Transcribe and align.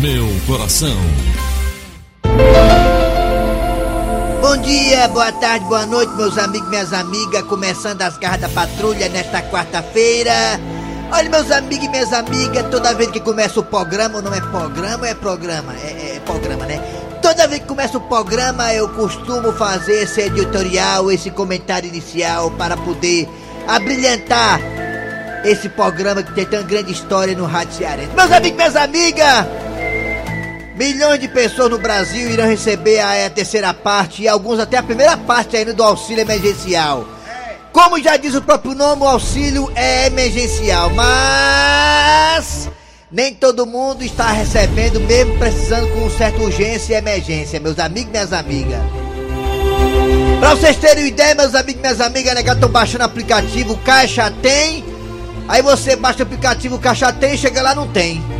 meu 0.00 0.26
coração. 0.46 0.96
Bom 4.40 4.56
dia, 4.62 5.06
boa 5.08 5.30
tarde, 5.32 5.64
boa 5.66 5.84
noite, 5.84 6.12
meus 6.14 6.38
amigos 6.38 6.68
minhas 6.70 6.92
amigas. 6.94 7.42
Começando 7.42 8.00
as 8.00 8.16
garras 8.16 8.40
da 8.40 8.48
patrulha 8.48 9.10
nesta 9.10 9.42
quarta-feira. 9.42 10.32
Olha, 11.12 11.28
meus 11.28 11.50
amigos 11.50 11.84
e 11.84 11.88
minhas 11.90 12.12
amigas, 12.14 12.64
toda 12.70 12.94
vez 12.94 13.10
que 13.10 13.20
começa 13.20 13.60
o 13.60 13.62
programa, 13.62 14.22
não 14.22 14.32
é 14.32 14.40
programa, 14.40 15.06
é 15.06 15.14
programa, 15.14 15.74
é, 15.74 16.16
é 16.16 16.20
programa, 16.24 16.64
né? 16.64 16.80
Toda 17.20 17.46
vez 17.46 17.60
que 17.60 17.68
começa 17.68 17.98
o 17.98 18.00
programa, 18.00 18.72
eu 18.72 18.88
costumo 18.88 19.52
fazer 19.52 20.04
esse 20.04 20.22
editorial, 20.22 21.12
esse 21.12 21.30
comentário 21.30 21.88
inicial 21.88 22.50
para 22.52 22.74
poder 22.74 23.28
abrilhantar 23.68 24.60
esse 25.44 25.68
programa 25.68 26.22
que 26.22 26.32
tem 26.32 26.46
tão 26.46 26.62
grande 26.62 26.90
história 26.90 27.36
no 27.36 27.44
Rádio 27.44 27.74
Cearense. 27.74 28.14
Meus 28.14 28.32
amigos 28.32 28.52
e 28.52 28.56
minhas 28.56 28.76
amigas, 28.76 29.46
milhões 30.80 31.20
de 31.20 31.28
pessoas 31.28 31.68
no 31.68 31.78
Brasil 31.78 32.30
irão 32.30 32.46
receber 32.46 33.00
a, 33.00 33.26
a 33.26 33.28
terceira 33.28 33.74
parte 33.74 34.22
e 34.22 34.28
alguns 34.28 34.58
até 34.58 34.78
a 34.78 34.82
primeira 34.82 35.14
parte 35.14 35.54
ainda 35.54 35.74
do 35.74 35.82
auxílio 35.82 36.22
emergencial. 36.22 37.06
Como 37.70 38.02
já 38.02 38.16
diz 38.16 38.34
o 38.34 38.40
próprio 38.40 38.74
nome, 38.74 39.02
o 39.02 39.06
auxílio 39.06 39.70
é 39.74 40.06
emergencial, 40.06 40.88
mas 40.88 42.70
nem 43.12 43.34
todo 43.34 43.66
mundo 43.66 44.02
está 44.02 44.32
recebendo, 44.32 45.00
mesmo 45.00 45.38
precisando 45.38 45.86
com 45.88 46.08
certa 46.08 46.40
urgência 46.40 46.94
e 46.94 46.96
emergência, 46.96 47.60
meus 47.60 47.78
amigos 47.78 48.08
e 48.08 48.12
minhas 48.12 48.32
amigas. 48.32 48.80
Pra 50.40 50.54
vocês 50.54 50.76
terem 50.76 51.08
ideia, 51.08 51.34
meus 51.34 51.54
amigos 51.54 51.78
e 51.78 51.82
minhas 51.82 52.00
amigas, 52.00 52.34
né, 52.34 52.40
estão 52.40 52.70
baixando 52.70 53.04
o 53.04 53.06
aplicativo 53.06 53.76
Caixa 53.84 54.32
Tem. 54.40 54.82
Aí 55.46 55.60
você 55.60 55.94
baixa 55.94 56.20
o 56.20 56.22
aplicativo 56.22 56.78
Caixa 56.78 57.12
Tem, 57.12 57.36
chega 57.36 57.60
lá 57.60 57.74
não 57.74 57.86
tem. 57.86 58.39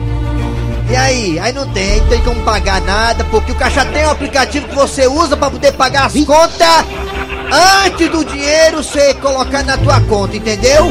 E 0.91 0.97
aí? 0.97 1.39
Aí 1.39 1.53
não 1.53 1.67
tem, 1.69 2.01
não 2.01 2.09
tem 2.09 2.23
como 2.23 2.43
pagar 2.43 2.81
nada, 2.81 3.25
porque 3.25 3.53
o 3.53 3.55
Caixa 3.55 3.85
Tem 3.87 4.05
um 4.07 4.11
aplicativo 4.11 4.67
que 4.69 4.75
você 4.75 5.07
usa 5.07 5.37
para 5.37 5.51
poder 5.51 5.73
pagar 5.73 6.07
as 6.07 6.15
contas 6.25 6.85
antes 7.85 8.09
do 8.09 8.25
dinheiro 8.25 8.83
ser 8.83 9.15
colocado 9.15 9.67
na 9.67 9.77
tua 9.77 10.01
conta, 10.03 10.37
entendeu? 10.37 10.87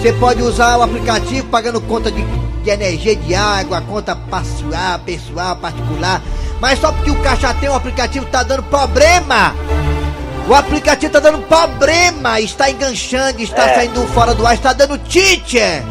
Você 0.00 0.12
pode 0.14 0.42
usar 0.42 0.78
o 0.78 0.82
aplicativo 0.82 1.46
pagando 1.48 1.80
conta 1.82 2.10
de, 2.10 2.22
de 2.62 2.70
energia, 2.70 3.14
de 3.14 3.34
água, 3.34 3.80
conta 3.82 4.16
pessoal, 4.16 4.98
pessoal, 5.04 5.56
particular. 5.56 6.22
Mas 6.60 6.78
só 6.78 6.90
porque 6.90 7.10
o 7.10 7.22
Caixa 7.22 7.52
Tem, 7.54 7.68
o 7.68 7.74
aplicativo 7.74 8.24
tá 8.26 8.42
dando 8.42 8.62
problema. 8.62 9.54
O 10.48 10.54
aplicativo 10.54 11.12
tá 11.12 11.20
dando 11.20 11.38
problema, 11.46 12.40
está 12.40 12.70
enganchando, 12.70 13.40
está 13.42 13.68
É. 13.68 13.74
saindo 13.76 14.04
fora 14.08 14.34
do 14.34 14.46
ar, 14.46 14.54
está 14.54 14.72
dando 14.72 14.98
teacher, 14.98 15.82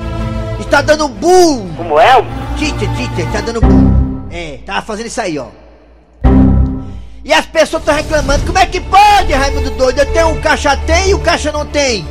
está 0.60 0.82
dando 0.82 1.08
boom. 1.08 1.70
Como 1.78 2.00
é? 2.00 2.22
Teacher, 2.62 2.88
teacher, 2.96 3.26
tá 3.32 3.42
dando. 3.42 3.60
É, 4.30 4.60
tava 4.64 4.84
fazendo 4.84 5.08
isso 5.08 5.20
aí, 5.20 5.40
ó. 5.40 5.48
E 7.26 7.34
as 7.34 7.48
pessoas 7.48 7.82
estão 7.82 7.96
reclamando, 7.96 8.46
como 8.46 8.60
é 8.60 8.68
que 8.68 8.80
pode, 8.80 9.34
Raimundo 9.34 9.72
doido? 9.72 9.98
Eu 9.98 10.06
tenho 10.06 10.28
um 10.28 10.40
caixa 10.40 10.78
tem 10.78 11.10
e 11.10 11.16
o 11.16 11.20
caixa 11.20 11.52
não 11.52 11.66
tem. 11.66 12.06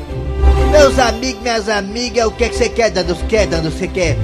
Meus 0.72 0.98
amigos, 0.98 1.40
minhas 1.40 1.68
amigas, 1.68 2.26
o 2.26 2.32
que 2.32 2.42
é 2.42 2.48
que 2.48 2.56
você 2.56 2.68
quer, 2.68 2.90
Dando? 2.90 3.14
Você 3.14 3.24
quer, 3.26 3.46
Dando? 3.46 3.70
Você 3.70 3.86
quer? 3.86 4.18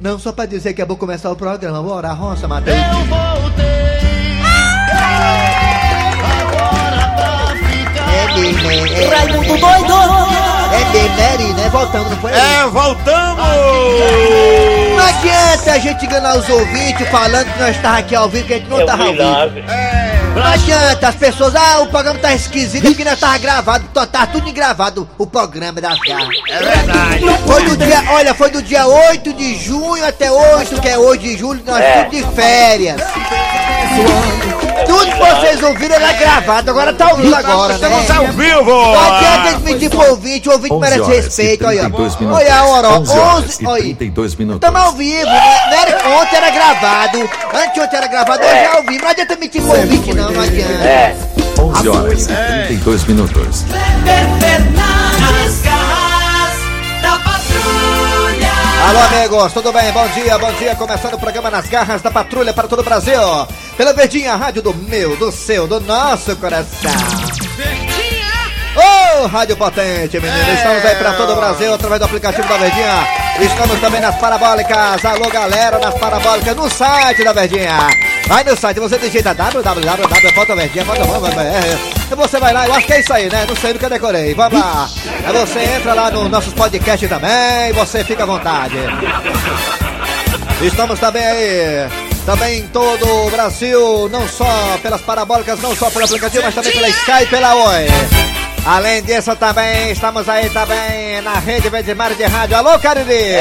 Não, 0.00 0.16
só 0.16 0.30
pra 0.30 0.46
dizer 0.46 0.74
que 0.74 0.82
é 0.82 0.84
bom 0.84 0.94
começar 0.94 1.28
o 1.32 1.34
programa. 1.34 1.82
Bora, 1.82 2.12
roça, 2.12 2.46
Matheus. 2.46 2.78
É 2.78 2.84
mesmo, 8.38 8.70
é, 8.70 9.02
é, 9.02 9.08
Raimundo 9.08 9.58
doido! 9.58 9.94
é 10.72 10.78
né, 11.08 11.32
Ari, 11.32 11.52
né? 11.54 11.68
Voltamos, 11.68 12.10
não 12.12 12.18
foi? 12.18 12.30
É, 12.30 12.64
voltamos! 12.68 13.44
Não 15.24 15.30
adianta 15.32 15.72
a 15.72 15.78
gente 15.78 16.04
enganar 16.04 16.36
os 16.36 16.48
ouvintes 16.50 17.08
falando 17.08 17.50
que 17.50 17.58
nós 17.58 17.74
estávamos 17.76 18.00
aqui 18.04 18.14
ao 18.14 18.28
vivo, 18.28 18.46
que 18.46 18.54
a 18.54 18.58
gente 18.58 18.68
não 18.68 18.78
É 18.78 18.82
estava 18.82 19.02
ao 19.04 19.12
vivo. 19.12 19.24
milagre. 19.24 19.64
Não 20.34 20.42
adianta, 20.44 21.08
as 21.08 21.14
pessoas, 21.14 21.54
ah, 21.54 21.80
o 21.80 21.86
programa 21.86 22.18
tá 22.18 22.34
esquisito, 22.34 22.84
é 22.84 22.88
porque 22.90 23.04
nós 23.04 23.18
tava 23.18 23.38
gravado, 23.38 23.84
tá, 23.94 24.04
tá 24.04 24.26
tudo 24.26 24.52
gravado 24.52 25.08
o 25.16 25.26
programa 25.26 25.80
das 25.80 25.98
garras. 26.00 26.28
É 26.50 26.58
verdade. 26.58 27.24
Foi 27.46 27.62
do 27.64 27.76
dia, 27.76 28.02
olha, 28.10 28.34
foi 28.34 28.50
do 28.50 28.60
dia 28.62 28.86
8 28.86 29.32
de 29.32 29.56
junho 29.56 30.04
até 30.04 30.30
hoje, 30.30 30.74
que 30.80 30.88
é 30.88 30.98
8 30.98 31.22
de 31.22 31.38
julho, 31.38 31.62
nós 31.64 31.80
É. 31.80 32.02
tudo 32.04 32.16
de 32.16 32.34
férias. 32.34 33.00
Tudo 34.86 35.06
que 35.06 35.18
vocês 35.18 35.62
ouviram 35.62 35.96
era 35.96 36.12
gravado, 36.12 36.70
agora 36.70 36.92
tá 36.92 37.10
ao 37.10 37.16
vivo 37.16 37.34
agora, 37.34 37.78
né? 37.78 38.02
Estamos 38.02 38.10
ao 38.10 38.26
vivo! 38.32 38.70
Não 38.70 39.14
adianta 39.14 39.48
admitir 39.50 39.90
pro 39.90 40.10
ouvinte, 40.10 40.48
o 40.48 40.52
ouvinte 40.52 40.74
11 40.74 40.80
merece 40.80 41.10
respeito, 41.10 41.66
olha. 41.66 41.80
32 41.80 42.20
minutos. 42.20 42.40
Olha 42.42 42.54
a 42.56 42.64
hora, 42.64 42.88
ó, 42.88 42.98
11 42.98 43.18
horas 43.18 43.44
11, 43.44 43.62
e 43.62 43.66
olha. 43.66 43.82
32 43.82 44.34
minutos. 44.36 44.56
Estamos 44.66 44.80
ao 44.80 44.92
vivo, 44.92 45.24
né? 45.26 46.20
Ontem 46.20 46.36
era 46.36 46.50
gravado, 46.50 47.18
anteontem 47.54 47.98
era 47.98 48.06
gravado, 48.06 48.42
hoje 48.42 48.52
é 48.52 48.66
ao 48.66 48.82
vivo. 48.82 49.02
Não 49.02 49.10
adianta 49.10 49.36
mentir 49.36 49.62
pro 49.62 49.76
ouvinte, 49.76 50.14
não, 50.14 50.30
não 50.30 50.42
adianta. 50.42 50.84
É. 50.84 51.16
11 51.58 51.88
horas 51.88 52.22
e 52.22 52.66
32 52.66 53.04
minutos. 53.04 53.64
Nas 53.64 55.60
garras 55.62 56.54
da 57.02 57.18
patrulha! 57.18 58.52
Alô, 58.88 59.00
amigos, 59.00 59.52
tudo 59.52 59.72
bem? 59.72 59.92
Bom 59.92 60.06
dia, 60.08 60.38
bom 60.38 60.52
dia. 60.52 60.74
Começando 60.74 61.14
o 61.14 61.18
programa 61.18 61.50
Nas 61.50 61.66
Garras 61.68 62.02
da 62.02 62.10
Patrulha 62.10 62.52
para 62.52 62.68
todo 62.68 62.80
o 62.80 62.84
Brasil. 62.84 63.18
Pela 63.76 63.92
Verdinha, 63.92 64.36
rádio 64.36 64.62
do 64.62 64.72
meu, 64.74 65.16
do 65.16 65.32
seu, 65.32 65.66
do 65.66 65.80
nosso 65.80 66.36
coração. 66.36 66.92
Ô, 68.76 69.26
rádio 69.26 69.56
potente, 69.56 70.20
menino. 70.20 70.52
Estamos 70.52 70.84
aí 70.84 70.94
para 70.96 71.14
todo 71.14 71.32
o 71.32 71.36
Brasil 71.36 71.72
através 71.74 72.00
do 72.00 72.04
aplicativo 72.04 72.46
da 72.48 72.56
Verdinha. 72.56 73.06
Estamos 73.40 73.80
também 73.80 74.00
nas 74.00 74.14
parabólicas. 74.16 75.04
Alô, 75.04 75.28
galera, 75.30 75.78
nas 75.78 75.94
parabólicas, 75.94 76.56
no 76.56 76.68
site 76.70 77.24
da 77.24 77.32
Verdinha. 77.32 77.78
Vai 78.26 78.44
no 78.44 78.56
site, 78.56 78.80
você 78.80 78.98
digita 78.98 79.34
www.verdinha.com.br 79.34 81.94
e 82.10 82.14
você 82.14 82.38
vai 82.38 82.52
lá, 82.52 82.66
eu 82.66 82.74
acho 82.74 82.86
que 82.86 82.92
é 82.92 83.00
isso 83.00 83.12
aí, 83.12 83.30
né? 83.30 83.44
Não 83.48 83.56
sei 83.56 83.72
do 83.72 83.78
que 83.78 83.84
eu 83.84 83.90
decorei. 83.90 84.34
Vamos 84.34 84.60
lá. 84.60 84.88
Aí 85.24 85.32
você 85.32 85.60
entra 85.60 85.94
lá 85.94 86.10
nos 86.10 86.30
nossos 86.30 86.52
podcasts 86.52 87.08
também 87.08 87.72
você 87.72 88.04
fica 88.04 88.22
à 88.22 88.26
vontade. 88.26 88.76
Estamos 90.62 91.00
também 91.00 91.24
aí, 91.24 91.88
também 92.24 92.60
em 92.60 92.66
todo 92.68 93.06
o 93.26 93.30
Brasil, 93.30 94.08
não 94.10 94.26
só 94.28 94.78
pelas 94.82 95.00
parabólicas, 95.02 95.60
não 95.60 95.74
só 95.76 95.90
pelo 95.90 96.04
aplicativo, 96.04 96.42
mas 96.44 96.54
também 96.54 96.72
pela 96.72 96.88
Sky 96.88 97.22
e 97.22 97.26
pela 97.26 97.54
Oi. 97.54 97.86
Além 98.66 99.02
disso, 99.02 99.36
também 99.36 99.90
estamos 99.90 100.26
aí 100.28 100.48
também 100.48 101.20
na 101.20 101.34
rede 101.34 101.68
Verde 101.68 101.94
Mar 101.94 102.14
de 102.14 102.24
Rádio. 102.24 102.56
Alô, 102.56 102.78
Cariri! 102.78 103.34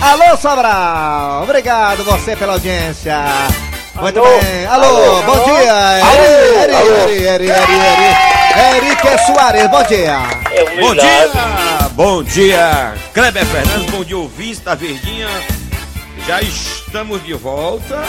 Alô, 0.00 0.36
Sobral! 0.38 1.42
Obrigado 1.42 2.02
você 2.02 2.34
pela 2.34 2.54
audiência. 2.54 3.18
Muito 3.94 4.18
Alô? 4.18 4.38
bem. 4.38 4.66
Alô, 4.66 4.86
Alô? 4.86 5.22
bom 5.22 5.32
Alô? 5.32 5.44
dia! 5.44 5.98
Eri, 6.62 6.74
Alô? 6.74 6.90
Eri, 7.08 7.24
Eri, 7.24 7.50
Eri, 7.50 7.50
Eri. 7.50 8.86
Henrique 8.86 9.26
Soares, 9.26 9.66
bom 9.68 9.82
dia! 9.82 10.18
É 10.50 10.80
um 10.80 10.88
Bom 10.88 10.94
dia! 10.94 11.30
Bom 11.92 12.22
dia! 12.22 12.94
Kleber 13.12 13.44
Fernandes, 13.44 13.90
bom 13.90 14.02
dia, 14.02 14.16
ouvintes 14.16 14.60
da 14.60 14.74
Verdinha. 14.74 15.28
Já 16.26 16.40
estamos 16.40 17.22
de 17.24 17.34
volta. 17.34 18.02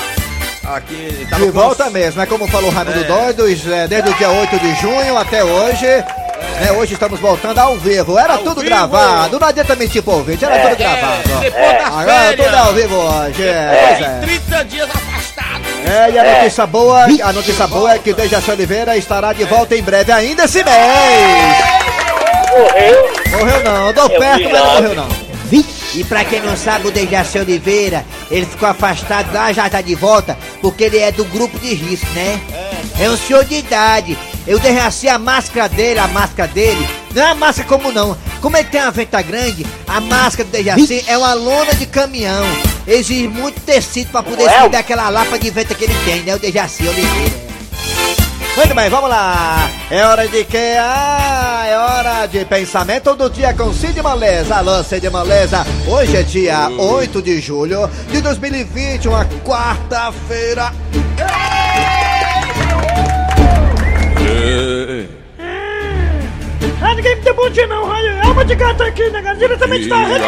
Aqui 0.65 1.27
tava 1.29 1.43
De 1.45 1.51
volta 1.51 1.89
mesmo, 1.89 2.21
é 2.21 2.25
como 2.25 2.47
falou 2.47 2.69
o 2.69 2.73
Raimundo 2.73 2.99
É. 2.99 3.03
Doidos, 3.03 3.67
é, 3.67 3.85
desde 3.87 4.09
o 4.09 4.13
dia 4.13 4.29
8 4.29 4.59
de 4.59 4.75
junho 4.75 5.17
até 5.17 5.43
hoje. 5.43 5.85
né, 5.85 6.71
hoje 6.77 6.93
estamos 6.93 7.19
voltando 7.19 7.57
ao 7.59 7.75
vivo. 7.77 8.17
Era 8.17 8.33
Ao 8.33 8.39
tudo 8.39 8.61
vivo. 8.61 8.65
gravado, 8.65 9.39
não 9.39 9.47
adianta 9.47 9.75
mentir 9.75 10.01
pro 10.01 10.13
ouvinte, 10.13 10.45
era 10.45 10.59
tudo 10.69 10.77
gravado. 10.77 11.39
Depois 11.41 11.53
das 11.73 11.85
Agora 11.87 12.05
férias. 12.05 12.45
tudo 12.45 12.55
ao 12.57 12.73
vivo 12.73 12.95
hoje. 12.95 13.43
É, 13.43 13.87
pois 13.87 14.01
é. 14.07 14.19
30 14.21 14.65
dias 14.65 14.89
afastado. 14.89 15.63
É, 15.85 16.11
e 16.11 16.19
a 16.19 16.33
notícia 16.37 16.65
boa, 16.67 17.03
a 17.03 17.33
notícia 17.33 17.67
boa 17.67 17.93
é 17.93 17.99
que 17.99 18.13
Dejaci 18.13 18.51
Oliveira 18.51 18.95
estará 18.95 19.33
de 19.33 19.43
volta 19.43 19.75
em 19.75 19.83
breve 19.83 20.11
ainda 20.13 20.45
esse 20.45 20.63
mês. 20.63 20.75
Morreu. 22.51 23.11
Morreu 23.37 23.63
não, 23.63 23.87
É 23.89 23.89
um 23.89 23.93
perto, 24.09 24.43
mas 24.49 24.53
não 24.53 24.65
morreu 24.75 24.95
não. 24.95 25.22
E 25.95 26.03
pra 26.03 26.25
quem 26.25 26.41
não 26.41 26.57
sabe, 26.57 26.87
o 26.87 26.91
Dejaci 26.91 27.37
Oliveira, 27.37 28.03
ele 28.31 28.45
ficou 28.45 28.67
afastado 28.67 29.31
lá, 29.31 29.51
já 29.53 29.69
tá 29.69 29.79
de 29.79 29.93
volta, 29.93 30.37
porque 30.59 30.85
ele 30.85 30.97
é 30.97 31.11
do 31.11 31.23
grupo 31.25 31.59
de 31.59 31.73
risco, 31.73 32.07
né? 32.15 32.39
É 32.99 33.09
um 33.09 33.17
senhor 33.17 33.45
de 33.45 33.55
idade. 33.55 34.17
Eu 34.47 34.59
Dejaci, 34.59 35.07
a 35.07 35.19
máscara 35.19 35.69
dele, 35.69 35.99
a 35.99 36.07
máscara 36.07 36.51
dele, 36.51 36.87
não 37.13 37.21
é 37.21 37.25
uma 37.27 37.35
máscara 37.35 37.67
comum 37.69 37.91
não. 37.91 38.17
Como 38.41 38.57
ele 38.57 38.67
tem 38.67 38.81
uma 38.81 38.91
venta 38.91 39.21
grande, 39.21 39.65
a 39.87 40.01
máscara 40.01 40.49
do 40.49 40.51
Dejaci 40.51 41.03
é 41.07 41.17
uma 41.17 41.33
lona 41.33 41.73
de 41.75 41.85
caminhão. 41.85 42.43
Exige 42.87 43.27
muito 43.27 43.61
tecido 43.61 44.11
pra 44.11 44.23
poder 44.23 44.43
Ué. 44.43 44.55
esconder 44.55 44.77
aquela 44.77 45.09
lapa 45.09 45.37
de 45.37 45.49
venta 45.49 45.75
que 45.75 45.83
ele 45.83 45.95
tem, 46.05 46.23
né? 46.23 46.35
O 46.35 46.39
Dejaci 46.39 46.87
Oliveira. 46.87 47.42
Muito 48.55 48.75
bem, 48.75 48.87
vamos 48.87 49.09
lá. 49.09 49.67
É 49.89 50.05
hora 50.05 50.27
de 50.27 50.45
quê? 50.45 50.75
Ah, 50.79 51.65
é 51.65 51.75
hora 51.75 52.25
de 52.27 52.45
pensamento 52.45 53.15
do 53.15 53.27
dia 53.27 53.51
com 53.51 53.73
Cid 53.73 53.99
Moleza. 54.01 54.57
Alô, 54.57 54.83
Cid 54.83 55.09
Moleza. 55.09 55.65
Hoje 55.87 56.17
é 56.17 56.21
dia 56.21 56.69
8 56.69 57.19
de 57.21 57.41
julho 57.41 57.89
de 58.11 58.21
2020, 58.21 59.07
uma 59.07 59.25
quarta-feira. 59.43 60.71
Ah, 66.79 66.95
ninguém 66.95 67.15
me 67.15 67.21
deu 67.23 67.33
bom 67.33 67.49
dia 67.49 67.65
não, 67.65 67.87
Raio. 67.87 68.27
Alma 68.27 68.45
de 68.45 68.53
gato 68.53 68.83
aqui, 68.83 69.09
né? 69.09 69.35
Diretamente 69.35 69.87
da 69.87 69.97
rede. 69.97 70.25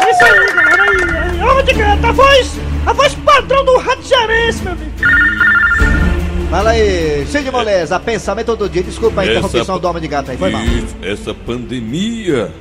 É 0.00 0.10
isso 0.10 0.24
aí, 0.24 0.52
galera. 0.52 1.48
Alma 1.48 1.62
de 1.62 1.74
gato, 1.74 2.06
a 2.06 2.12
voz 2.12 2.52
A 2.86 2.92
voz 2.92 3.14
padrão 3.14 3.64
do 3.64 3.78
rádio 3.78 4.02
cearense, 4.02 4.62
meu 4.62 4.72
amigo. 4.72 4.94
Fala 6.50 6.70
aí, 6.70 7.26
Cid 7.26 7.50
Moleza, 7.50 7.98
pensamento 7.98 8.54
do 8.54 8.68
dia. 8.68 8.82
Desculpa 8.82 9.22
a 9.22 9.26
interrupção 9.26 9.78
do 9.78 9.88
homem 9.88 10.00
de 10.02 10.08
gato 10.08 10.30
aí, 10.30 10.36
foi 10.36 10.50
mal. 10.50 10.62
Essa 11.02 11.34
pandemia 11.34 12.52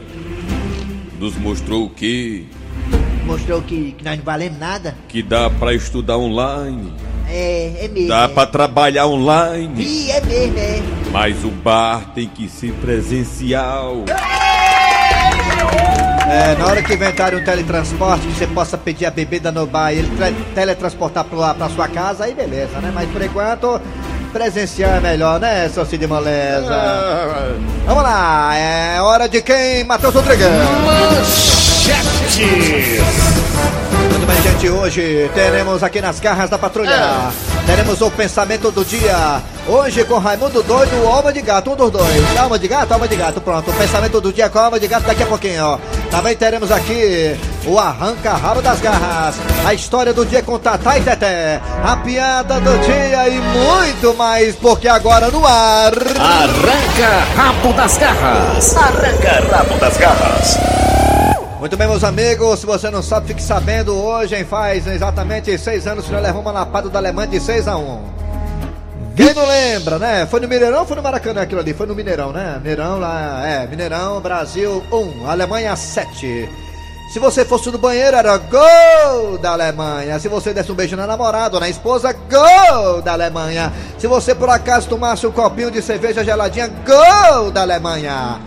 nos 1.19 1.35
mostrou 1.37 1.85
o 1.85 1.89
quê? 1.89 2.45
Mostrou 3.25 3.61
que, 3.61 3.91
que 3.93 4.03
nós 4.03 4.17
não 4.17 4.25
valemos 4.25 4.57
nada. 4.59 4.95
Que 5.07 5.21
dá 5.21 5.49
pra 5.49 5.73
estudar 5.73 6.17
online, 6.17 6.91
É, 7.29 7.85
é 7.85 7.87
mesmo. 7.87 8.09
dá 8.09 8.23
é. 8.23 8.27
pra 8.27 8.45
trabalhar 8.47 9.07
online, 9.07 9.81
Ih, 9.81 10.11
é 10.11 10.21
mesmo, 10.21 10.57
é. 10.57 10.81
mas 11.11 11.43
o 11.45 11.49
bar 11.49 12.11
tem 12.13 12.27
que 12.27 12.49
ser 12.49 12.73
presencial. 12.73 14.03
É, 14.09 14.42
na 16.57 16.65
hora 16.65 16.81
que 16.81 16.93
inventarem 16.93 17.39
um 17.39 17.43
teletransporte 17.43 18.25
que 18.27 18.33
você 18.33 18.47
possa 18.47 18.77
pedir 18.77 19.05
a 19.05 19.11
bebida 19.11 19.51
no 19.51 19.65
bar 19.65 19.91
e 19.91 19.99
ele 19.99 20.15
tra- 20.15 20.31
teletransportar 20.55 21.23
pra, 21.25 21.53
pra 21.53 21.69
sua 21.69 21.87
casa, 21.87 22.25
aí 22.25 22.33
beleza, 22.33 22.79
né? 22.79 22.91
Mas 22.93 23.09
por 23.09 23.21
enquanto, 23.21 23.79
presencial 24.31 24.91
é 24.91 24.99
melhor, 24.99 25.39
né, 25.39 25.69
seu 25.69 25.85
Cid 25.85 26.07
Moleza? 26.07 26.73
Ah, 26.73 27.53
Vamos 27.85 28.03
lá, 28.03 28.55
é 28.55 29.01
hora 29.01 29.27
de 29.27 29.41
quem? 29.41 29.83
Matheus 29.83 30.13
Rodrigues. 31.83 33.01
Muito 34.09 34.25
bem, 34.25 34.41
gente, 34.41 34.69
hoje 34.69 35.29
teremos 35.33 35.83
aqui 35.83 35.99
nas 35.99 36.17
garras 36.17 36.49
da 36.49 36.57
patrulha. 36.57 37.29
Teremos 37.65 37.99
o 38.01 38.09
pensamento 38.09 38.71
do 38.71 38.85
dia. 38.85 39.41
Hoje 39.67 40.03
com 40.05 40.17
Raimundo 40.17 40.63
Doido, 40.63 41.03
o 41.03 41.07
alma 41.07 41.33
de 41.33 41.41
gato, 41.41 41.71
um 41.71 41.75
dos 41.75 41.91
dois. 41.91 42.37
Alma 42.37 42.57
de 42.57 42.67
gato, 42.67 42.93
alma 42.93 43.05
de 43.07 43.15
gato, 43.17 43.41
pronto. 43.41 43.69
O 43.69 43.73
pensamento 43.73 44.21
do 44.21 44.31
dia 44.31 44.49
com 44.49 44.59
a 44.59 44.65
alma 44.65 44.79
de 44.79 44.87
gato 44.87 45.03
daqui 45.03 45.23
a 45.23 45.25
pouquinho, 45.25 45.65
ó. 45.65 45.79
Também 46.09 46.35
teremos 46.37 46.71
aqui 46.71 47.37
o 47.65 47.77
arranca-rabo 47.77 48.61
das 48.61 48.79
garras. 48.79 49.35
A 49.65 49.73
história 49.73 50.13
do 50.13 50.25
dia 50.25 50.41
com 50.41 50.57
Tatá 50.57 50.97
e 50.97 51.01
Teté. 51.01 51.59
A 51.83 51.97
piada 51.97 52.61
do 52.61 52.77
dia 52.85 53.27
e 53.27 53.41
muito 53.41 54.13
mais, 54.15 54.55
porque 54.55 54.87
agora 54.87 55.29
no 55.29 55.45
ar. 55.45 55.91
Arranca 56.17 57.25
rabo 57.35 57.73
das 57.73 57.97
garras. 57.97 58.77
Arranca 58.77 59.55
rabo 59.57 59.77
das 59.79 59.97
garras. 59.97 60.92
Muito 61.63 61.77
bem, 61.77 61.87
meus 61.87 62.03
amigos, 62.03 62.59
se 62.59 62.65
você 62.65 62.91
não 62.91 63.01
sabe, 63.01 63.27
fique 63.27 63.41
sabendo, 63.41 63.95
hoje 63.95 64.35
hein, 64.35 64.43
faz 64.43 64.85
exatamente 64.85 65.57
seis 65.57 65.87
anos 65.87 66.03
que 66.03 66.11
nós 66.11 66.21
levamos 66.21 66.41
uma 66.41 66.51
lapada 66.51 66.89
da 66.89 66.99
Alemanha 66.99 67.29
de 67.29 67.39
6 67.39 67.69
a 67.69 67.77
1 67.77 68.03
Quem 69.15 69.33
não 69.33 69.47
lembra, 69.47 69.97
né? 69.97 70.27
Foi 70.29 70.41
no 70.41 70.47
Mineirão 70.49 70.81
ou 70.81 70.85
foi 70.85 70.97
no 70.97 71.01
Maracanã 71.01 71.41
aquilo 71.41 71.61
ali? 71.61 71.73
Foi 71.73 71.87
no 71.87 71.95
Mineirão, 71.95 72.33
né? 72.33 72.57
Mineirão 72.57 72.99
lá, 72.99 73.47
é, 73.47 73.65
Mineirão, 73.65 74.19
Brasil 74.19 74.83
1, 74.91 75.25
Alemanha 75.25 75.73
7. 75.73 76.49
Se 77.13 77.19
você 77.19 77.45
fosse 77.45 77.71
no 77.71 77.77
banheiro, 77.77 78.17
era 78.17 78.35
gol 78.37 79.37
da 79.37 79.51
Alemanha. 79.51 80.19
Se 80.19 80.27
você 80.27 80.53
desse 80.53 80.69
um 80.69 80.75
beijo 80.75 80.97
na 80.97 81.07
namorada 81.07 81.55
ou 81.55 81.61
na 81.61 81.69
esposa, 81.69 82.11
gol 82.11 83.01
da 83.01 83.13
Alemanha. 83.13 83.71
Se 83.97 84.05
você 84.05 84.35
por 84.35 84.49
acaso 84.49 84.89
tomasse 84.89 85.25
um 85.25 85.31
copinho 85.31 85.71
de 85.71 85.81
cerveja 85.81 86.25
geladinha, 86.25 86.67
gol 86.67 87.51
da 87.51 87.61
Alemanha. 87.61 88.41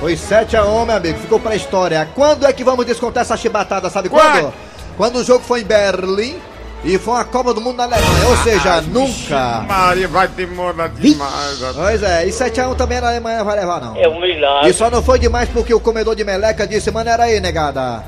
Foi 0.00 0.16
7 0.16 0.56
a 0.56 0.64
1 0.64 0.86
meu 0.86 0.96
amigo. 0.96 1.18
Ficou 1.18 1.40
pra 1.40 1.56
história. 1.56 2.08
Quando 2.14 2.46
é 2.46 2.52
que 2.52 2.62
vamos 2.62 2.86
descontar 2.86 3.22
essa 3.22 3.36
chibatada? 3.36 3.90
Sabe 3.90 4.08
quando? 4.08 4.52
Quando 4.96 5.16
o 5.16 5.24
jogo 5.24 5.44
foi 5.44 5.60
em 5.62 5.64
Berlim 5.64 6.36
e 6.84 6.96
foi 6.98 7.14
uma 7.14 7.24
Copa 7.24 7.52
do 7.52 7.60
Mundo 7.60 7.76
na 7.78 7.84
Alemanha. 7.84 8.28
Ou 8.28 8.36
seja, 8.38 8.80
nunca. 8.80 9.64
Maria 9.66 10.06
vai 10.06 10.28
demorar 10.28 10.88
demais. 10.88 11.58
Pois 11.74 12.02
é, 12.02 12.26
e 12.26 12.32
7 12.32 12.60
a 12.60 12.68
1 12.68 12.74
também 12.76 13.00
na 13.00 13.08
Alemanha 13.08 13.38
não 13.38 13.44
vai 13.44 13.58
levar, 13.58 13.80
não. 13.80 13.96
É 13.96 14.08
um 14.08 14.20
milagre. 14.20 14.70
E 14.70 14.72
só 14.72 14.88
não 14.88 15.02
foi 15.02 15.18
demais 15.18 15.48
porque 15.48 15.74
o 15.74 15.80
comedor 15.80 16.14
de 16.14 16.24
meleca 16.24 16.66
disse, 16.66 16.90
mano, 16.90 17.10
era 17.10 17.24
aí, 17.24 17.40
negada. 17.40 18.04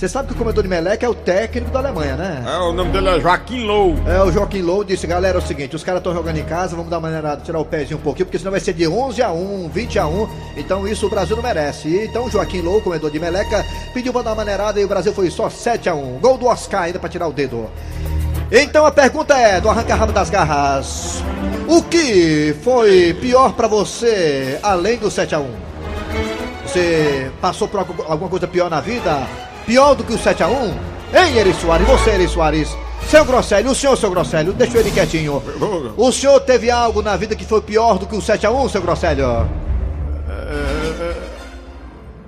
Você 0.00 0.08
sabe 0.08 0.28
que 0.28 0.32
o 0.32 0.36
comedor 0.38 0.62
de 0.62 0.68
meleca 0.70 1.04
é 1.04 1.08
o 1.10 1.14
técnico 1.14 1.70
da 1.70 1.78
Alemanha, 1.80 2.16
né? 2.16 2.42
É, 2.46 2.56
o 2.56 2.72
nome 2.72 2.90
dele 2.90 3.06
é 3.10 3.20
Joaquim 3.20 3.66
Lou. 3.66 3.94
É, 4.06 4.22
o 4.22 4.32
Joaquim 4.32 4.62
Low 4.62 4.82
disse, 4.82 5.06
galera, 5.06 5.36
é 5.36 5.42
o 5.42 5.46
seguinte, 5.46 5.76
os 5.76 5.84
caras 5.84 6.00
estão 6.00 6.14
jogando 6.14 6.38
em 6.38 6.42
casa, 6.42 6.74
vamos 6.74 6.90
dar 6.90 6.96
uma 6.96 7.08
maneirada, 7.10 7.42
tirar 7.42 7.58
o 7.58 7.66
pezinho 7.66 7.98
um 7.98 8.00
pouquinho, 8.00 8.24
porque 8.24 8.38
senão 8.38 8.50
vai 8.50 8.60
ser 8.60 8.72
de 8.72 8.88
11 8.88 9.22
a 9.22 9.30
1, 9.30 9.68
20 9.68 9.98
a 9.98 10.06
1, 10.06 10.28
então 10.56 10.88
isso 10.88 11.06
o 11.06 11.10
Brasil 11.10 11.36
não 11.36 11.42
merece. 11.42 11.86
E 11.88 12.06
então 12.06 12.24
o 12.24 12.30
Joaquim 12.30 12.62
Low, 12.62 12.80
comedor 12.80 13.10
de 13.10 13.20
meleca, 13.20 13.62
pediu 13.92 14.10
pra 14.10 14.22
dar 14.22 14.30
uma 14.30 14.36
maneirada 14.36 14.80
e 14.80 14.84
o 14.86 14.88
Brasil 14.88 15.12
foi 15.12 15.28
só 15.28 15.50
7 15.50 15.90
a 15.90 15.94
1. 15.94 16.18
Gol 16.18 16.38
do 16.38 16.46
Oscar 16.46 16.84
ainda 16.84 16.98
pra 16.98 17.10
tirar 17.10 17.28
o 17.28 17.32
dedo. 17.34 17.68
Então 18.50 18.86
a 18.86 18.90
pergunta 18.90 19.36
é, 19.36 19.60
do 19.60 19.68
arranca-rabo 19.68 20.12
das 20.14 20.30
garras, 20.30 21.22
o 21.68 21.82
que 21.82 22.56
foi 22.62 23.12
pior 23.20 23.52
pra 23.52 23.68
você, 23.68 24.58
além 24.62 24.96
do 24.96 25.10
7 25.10 25.34
a 25.34 25.40
1? 25.40 25.50
Você 26.66 27.30
passou 27.38 27.68
por 27.68 27.80
algu- 27.80 28.04
alguma 28.08 28.30
coisa 28.30 28.48
pior 28.48 28.70
na 28.70 28.80
vida? 28.80 29.26
Pior 29.70 29.94
do 29.94 30.02
que 30.02 30.12
o 30.12 30.18
7x1? 30.18 30.74
Hein, 31.14 31.38
Eri 31.38 31.54
Soares? 31.54 31.86
Você, 31.86 32.10
Eri 32.10 32.26
Soares? 32.26 32.76
Seu 33.06 33.24
Grosselio, 33.24 33.70
o 33.70 33.74
senhor, 33.74 33.96
seu 33.96 34.10
Grosselio, 34.10 34.52
deixa 34.52 34.78
ele 34.78 34.90
quietinho. 34.90 35.40
O 35.96 36.10
senhor 36.10 36.40
teve 36.40 36.72
algo 36.72 37.00
na 37.02 37.16
vida 37.16 37.36
que 37.36 37.44
foi 37.44 37.62
pior 37.62 37.96
do 37.96 38.04
que 38.04 38.16
o 38.16 38.18
7x1, 38.18 38.68
seu 38.68 38.82
Grosselio? 38.82 39.48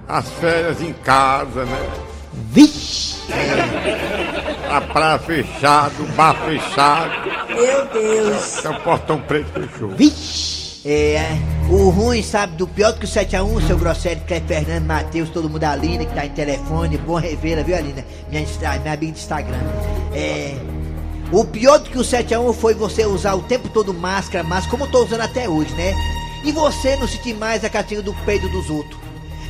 As 0.06 0.28
férias 0.30 0.80
em 0.80 0.92
casa, 0.92 1.64
né? 1.64 1.88
Vixe! 2.32 3.16
A 4.70 4.80
praia 4.80 5.18
fechada, 5.18 5.94
o 5.98 6.06
bar 6.12 6.36
fechado. 6.44 7.12
Meu 7.48 7.86
Deus! 7.86 8.58
Até 8.60 8.70
o 8.70 8.80
portão 8.82 9.18
preto 9.18 9.50
fechou. 9.52 9.88
Vixe! 9.88 10.61
É, 10.84 11.38
o 11.70 11.90
ruim, 11.90 12.22
sabe, 12.22 12.56
do 12.56 12.66
pior 12.66 12.92
do 12.92 12.98
que 12.98 13.04
o 13.04 13.08
7x1, 13.08 13.66
seu 13.66 13.78
Grosselio, 13.78 14.24
Cleber 14.26 14.64
Fernando, 14.64 14.84
Matheus, 14.84 15.30
todo 15.30 15.48
mundo, 15.48 15.62
a 15.62 15.70
Aline, 15.70 16.06
que 16.06 16.14
tá 16.14 16.26
em 16.26 16.30
telefone, 16.30 16.98
bom 16.98 17.14
revê-la, 17.14 17.62
viu, 17.62 17.76
Aline? 17.76 18.04
Minha, 18.28 18.44
minha 18.80 18.92
amiga 18.92 18.96
de 18.96 19.06
Instagram. 19.06 19.58
É. 20.12 20.56
O 21.30 21.44
pior 21.44 21.78
do 21.78 21.88
que 21.88 21.98
o 21.98 22.02
7x1 22.02 22.52
foi 22.52 22.74
você 22.74 23.06
usar 23.06 23.34
o 23.34 23.42
tempo 23.42 23.68
todo 23.68 23.94
máscara, 23.94 24.42
mas 24.44 24.66
como 24.66 24.84
eu 24.84 24.90
tô 24.90 25.04
usando 25.04 25.20
até 25.20 25.48
hoje, 25.48 25.72
né? 25.74 25.94
E 26.44 26.50
você 26.50 26.96
não 26.96 27.06
sentir 27.06 27.34
mais 27.34 27.64
a 27.64 27.70
catinha 27.70 28.02
do 28.02 28.12
peido 28.26 28.48
dos 28.48 28.68
outros. 28.68 29.00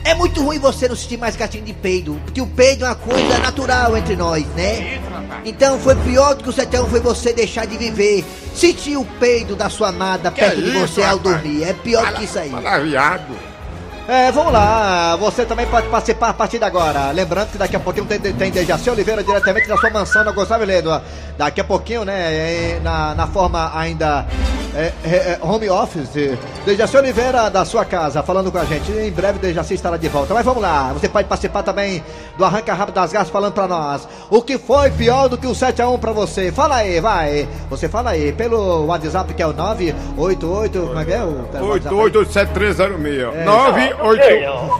É 0.05 0.14
muito 0.14 0.43
ruim 0.43 0.58
você 0.58 0.87
não 0.88 0.96
sentir 0.96 1.17
mais 1.17 1.35
catinho 1.35 1.64
de 1.64 1.73
peido, 1.73 2.20
porque 2.25 2.40
o 2.40 2.46
peido 2.46 2.85
é 2.85 2.88
uma 2.88 2.94
coisa 2.94 3.38
natural 3.38 3.96
entre 3.96 4.17
nós, 4.17 4.44
né? 4.49 5.00
Então 5.44 5.79
foi 5.79 5.94
pior 5.96 6.34
do 6.34 6.44
que 6.44 6.50
o 6.50 6.52
7x1 6.52 6.88
foi 6.88 7.00
você 7.00 7.32
deixar 7.32 7.67
de 7.67 7.76
viver, 7.76 8.25
sentir 8.55 8.96
o 8.96 9.05
peido 9.05 9.56
da 9.56 9.69
sua 9.69 9.88
amada 9.88 10.31
perto 10.31 10.61
de 10.61 10.69
isso, 10.69 10.79
você 10.87 11.02
ao 11.02 11.17
rapaz? 11.17 11.23
dormir. 11.43 11.64
É 11.64 11.73
pior 11.73 12.06
do 12.06 12.14
que 12.14 12.25
isso 12.25 12.38
aí. 12.38 12.50
Maravilhado. 12.50 13.52
É, 14.08 14.32
vamos 14.32 14.52
lá, 14.52 15.14
você 15.14 15.44
também 15.46 15.64
pode 15.67 15.87
participar 15.87 16.31
a 16.31 16.34
partir 16.34 16.58
de 16.58 16.64
agora. 16.64 17.12
Lembrando 17.12 17.52
que 17.52 17.58
daqui 17.58 17.76
a 17.76 17.81
pouquinho 17.81 18.05
tem, 18.05 18.19
tem 18.19 18.50
Dejaci 18.50 18.90
Oliveira 18.90 19.23
diretamente 19.23 19.69
da 19.69 19.76
sua 19.76 19.90
mansão 19.90 20.25
na 20.25 20.32
Gonçalves 20.32 20.67
Ledo. 20.67 21.00
Daqui 21.38 21.61
a 21.61 21.64
pouquinho, 21.64 22.05
né, 22.05 22.35
é, 22.35 22.80
na, 22.83 23.14
na 23.14 23.26
forma 23.28 23.71
ainda 23.75 24.26
é, 24.75 24.93
é, 25.05 25.09
é, 25.09 25.38
home 25.43 25.69
office. 25.69 26.38
Dejaci 26.64 26.97
Oliveira 26.97 27.50
da 27.50 27.64
sua 27.64 27.85
casa 27.85 28.23
falando 28.23 28.50
com 28.50 28.59
a 28.59 28.64
gente. 28.64 28.91
Em 28.93 29.11
breve 29.11 29.38
Dejaci 29.38 29.75
estará 29.75 29.97
de 29.97 30.09
volta. 30.09 30.33
Mas 30.33 30.45
vamos 30.45 30.62
lá, 30.62 30.93
você 30.93 31.09
pode 31.09 31.29
participar 31.29 31.62
também 31.62 32.02
do 32.37 32.45
Arranca 32.45 32.73
Rápido 32.73 32.95
das 32.95 33.12
Garras 33.12 33.31
falando 33.31 33.52
pra 33.52 33.69
nós. 33.69 34.09
O 34.31 34.41
que 34.43 34.59
foi 34.59 34.91
pior 34.91 35.29
do 35.29 35.37
que 35.37 35.47
o 35.47 35.52
7x1 35.52 35.99
pra 35.99 36.12
você? 36.12 36.50
Fala 36.50 36.76
aí, 36.76 37.00
vai. 37.00 37.49
Você 37.69 37.88
fala 37.88 38.11
aí, 38.11 38.33
pelo 38.33 38.87
WhatsApp 38.87 39.35
que 39.35 39.43
é 39.43 39.47
o 39.47 39.52
988, 39.52 40.81
como 40.81 40.99
é 40.99 41.05
que 41.05 41.12
é? 41.12 41.23
O, 41.23 41.33
pelo 41.52 41.69
WhatsApp 41.69 41.95
aí? 41.95 42.00
888736. 42.02 43.35
É. 43.35 43.45
98 43.45 44.23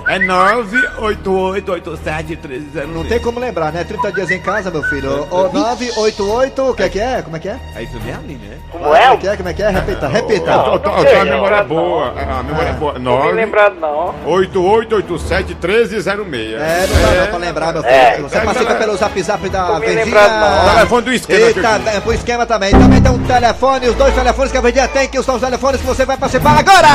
É 0.09 0.19
988871306. 0.19 2.87
Não 2.87 3.05
tem 3.05 3.21
como 3.21 3.39
lembrar, 3.39 3.73
né? 3.73 3.85
30 3.85 4.13
dias 4.13 4.31
em 4.31 4.41
casa, 4.41 4.71
meu 4.71 4.83
filho. 4.85 5.27
O 5.31 5.43
988, 5.53 6.71
o 6.71 6.75
que 6.75 6.83
é 6.83 6.89
que 6.89 7.01
é? 7.01 7.23
Como 7.23 7.37
é 7.37 7.41
que 7.41 7.49
é? 7.49 7.59
É 7.75 7.83
isso 7.83 7.99
mesmo, 8.01 8.23
né? 8.23 8.59
Como 8.71 8.95
é 8.95 9.17
que 9.17 9.29
é? 9.29 9.37
Como 9.37 9.49
é 9.49 9.55
que 9.55 9.63
é? 9.63 9.82
Repita, 9.85 10.07
repita. 10.09 10.51
Eu 10.53 10.79
tô- 10.79 10.91
tenho 11.05 11.21
a 11.21 11.25
memória 11.25 11.63
boa. 11.65 12.15
A 12.39 12.43
memória 12.43 12.69
é 12.69 12.73
boa. 12.75 12.99
Não 12.99 13.25
me 13.27 13.33
lembrado 13.33 13.75
não. 13.81 14.15
988871306. 14.27 16.61
É, 16.61 16.87
não 16.87 17.03
dá 17.03 17.11
não 17.21 17.27
pra 17.27 17.39
lembrar, 17.39 17.73
meu 17.73 17.83
filho. 17.83 18.23
Você 18.29 18.41
participa 18.41 18.75
pelo 18.77 18.97
zap 18.97 19.23
zap 19.23 19.49
da 19.49 19.67
Tô 19.67 19.79
Verdinha. 19.81 20.29
não. 20.29 20.75
Telefone 20.75 21.03
do 21.03 21.13
esquema 21.13 21.41
Eita, 21.47 21.81
é 21.95 22.01
pro 22.01 22.13
esquema 22.13 22.47
também. 22.47 22.71
Também 22.71 23.01
tem 23.03 23.11
um 23.13 23.19
telefone, 23.25 23.89
os 23.89 23.95
dois 23.97 24.15
telefones 24.15 24.53
que 24.53 24.59
a 24.59 24.61
Verdinha 24.61 24.87
tem, 24.89 25.09
que 25.09 25.21
são 25.23 25.35
os 25.37 25.41
telefones 25.41 25.81
que 25.81 25.87
você 25.87 26.05
vai 26.05 26.17
participar 26.17 26.59
agora! 26.59 26.89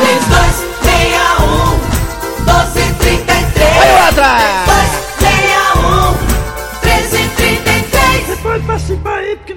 3261 0.00 1.82
1233 2.44 3.68
Olha 3.78 4.06
outra! 4.06 4.24
3261 4.24 4.71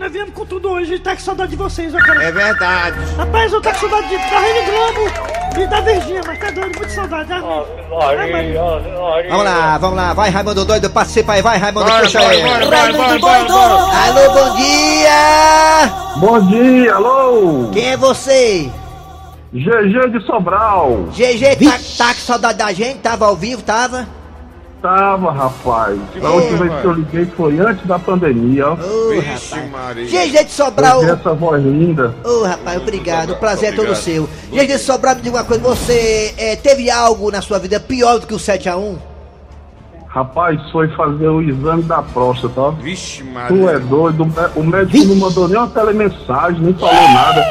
nós 0.06 0.12
viemos 0.12 0.34
com 0.36 0.46
tudo 0.46 0.70
hoje. 0.70 1.00
Tá 1.00 1.16
com 1.16 1.22
saudade 1.22 1.52
de 1.52 1.58
vocês, 1.58 1.94
ó, 1.96 1.98
cara. 1.98 2.24
É 2.24 2.32
verdade. 2.32 2.98
Rapaz, 3.18 3.52
eu 3.52 3.60
tô 3.62 3.70
com 3.72 3.76
saudade 3.76 4.08
de, 4.08 4.18
da 4.18 4.40
Rede 4.40 4.72
Globo 4.72 5.60
e 5.60 5.68
da 5.68 5.82
Virgínia, 5.82 6.22
mas 6.28 6.40
tá 6.40 6.52
doido, 6.52 6.78
muito 6.78 6.92
saudade, 6.92 7.30
né? 7.30 7.42
Vamos 9.30 9.46
lá, 9.46 9.78
vamos 9.80 9.98
lá. 9.98 10.14
Vai, 10.14 10.30
Raimundo 10.30 10.64
Doido, 10.64 10.90
participa 10.92 11.34
aí. 11.34 11.42
Vai, 11.42 11.58
Raimundo, 11.58 11.86
Bora, 11.86 12.04
puxa 12.04 12.20
aí. 12.20 12.44
bora, 12.44 12.66
bora, 12.66 12.94
bora, 12.94 13.20
bora, 13.20 13.44
bora. 13.46 13.84
Alô, 14.06 14.34
bom 14.34 14.56
dia! 14.58 15.92
Bom 16.18 16.48
dia, 16.48 16.94
alô! 16.94 17.70
Quem 17.74 17.88
é 17.92 17.98
você? 17.98 18.70
GG 19.54 20.10
de 20.12 20.26
Sobral. 20.26 21.06
GG, 21.14 21.56
tá, 21.66 21.80
tá 21.98 22.14
com 22.14 22.20
saudade 22.20 22.58
da 22.60 22.72
gente? 22.74 23.00
Tava 23.00 23.26
ao 23.26 23.36
vivo, 23.36 23.64
tava? 23.64 24.08
Tava, 24.86 25.32
rapaz. 25.32 26.00
A 26.24 26.30
última 26.30 26.58
vez 26.60 26.82
que 26.82 26.86
eu 26.86 26.92
liguei 26.94 27.26
foi 27.26 27.60
antes 27.60 27.86
da 27.88 27.98
pandemia, 27.98 28.68
ó. 28.70 28.74
Ô, 28.74 29.10
Vixe, 29.10 29.56
rapaz. 29.56 29.72
Maria. 29.72 30.06
GG 30.06 30.44
de 30.46 30.52
Sobral. 30.52 31.02
Eu 31.02 31.16
vi 31.16 31.20
essa 31.22 31.34
voz 31.34 31.64
linda. 31.64 32.14
Ô, 32.24 32.44
rapaz, 32.44 32.80
obrigado. 32.80 33.32
O 33.32 33.36
prazer 33.38 33.70
é 33.70 33.72
todo 33.72 33.92
Obrigado. 33.92 34.04
seu. 34.04 34.30
GG 34.52 34.68
de 34.68 34.78
Sobral, 34.78 35.16
me 35.16 35.22
diga 35.24 35.38
uma 35.38 35.44
coisa. 35.44 35.64
Você 35.64 36.36
eh, 36.38 36.56
teve 36.58 36.92
algo 36.92 37.32
na 37.32 37.42
sua 37.42 37.58
vida 37.58 37.80
pior 37.80 38.20
do 38.20 38.28
que 38.28 38.34
o 38.36 38.38
7x1? 38.38 38.96
Rapaz, 40.08 40.62
foi 40.72 40.88
fazer 40.96 41.28
o 41.28 41.42
exame 41.42 41.84
da 41.84 42.02
próstata, 42.02 42.62
ó. 42.62 42.72
Vixe, 42.72 43.22
Tu 43.24 43.30
Maria. 43.32 43.72
é 43.72 43.80
doido, 43.80 44.24
o 44.56 44.64
médico 44.64 45.04
não 45.08 45.16
mandou 45.16 45.48
nem 45.48 45.58
uma 45.58 45.68
telemensagem, 45.68 46.62
nem 46.62 46.74
falou 46.76 46.94
nada. 46.94 47.42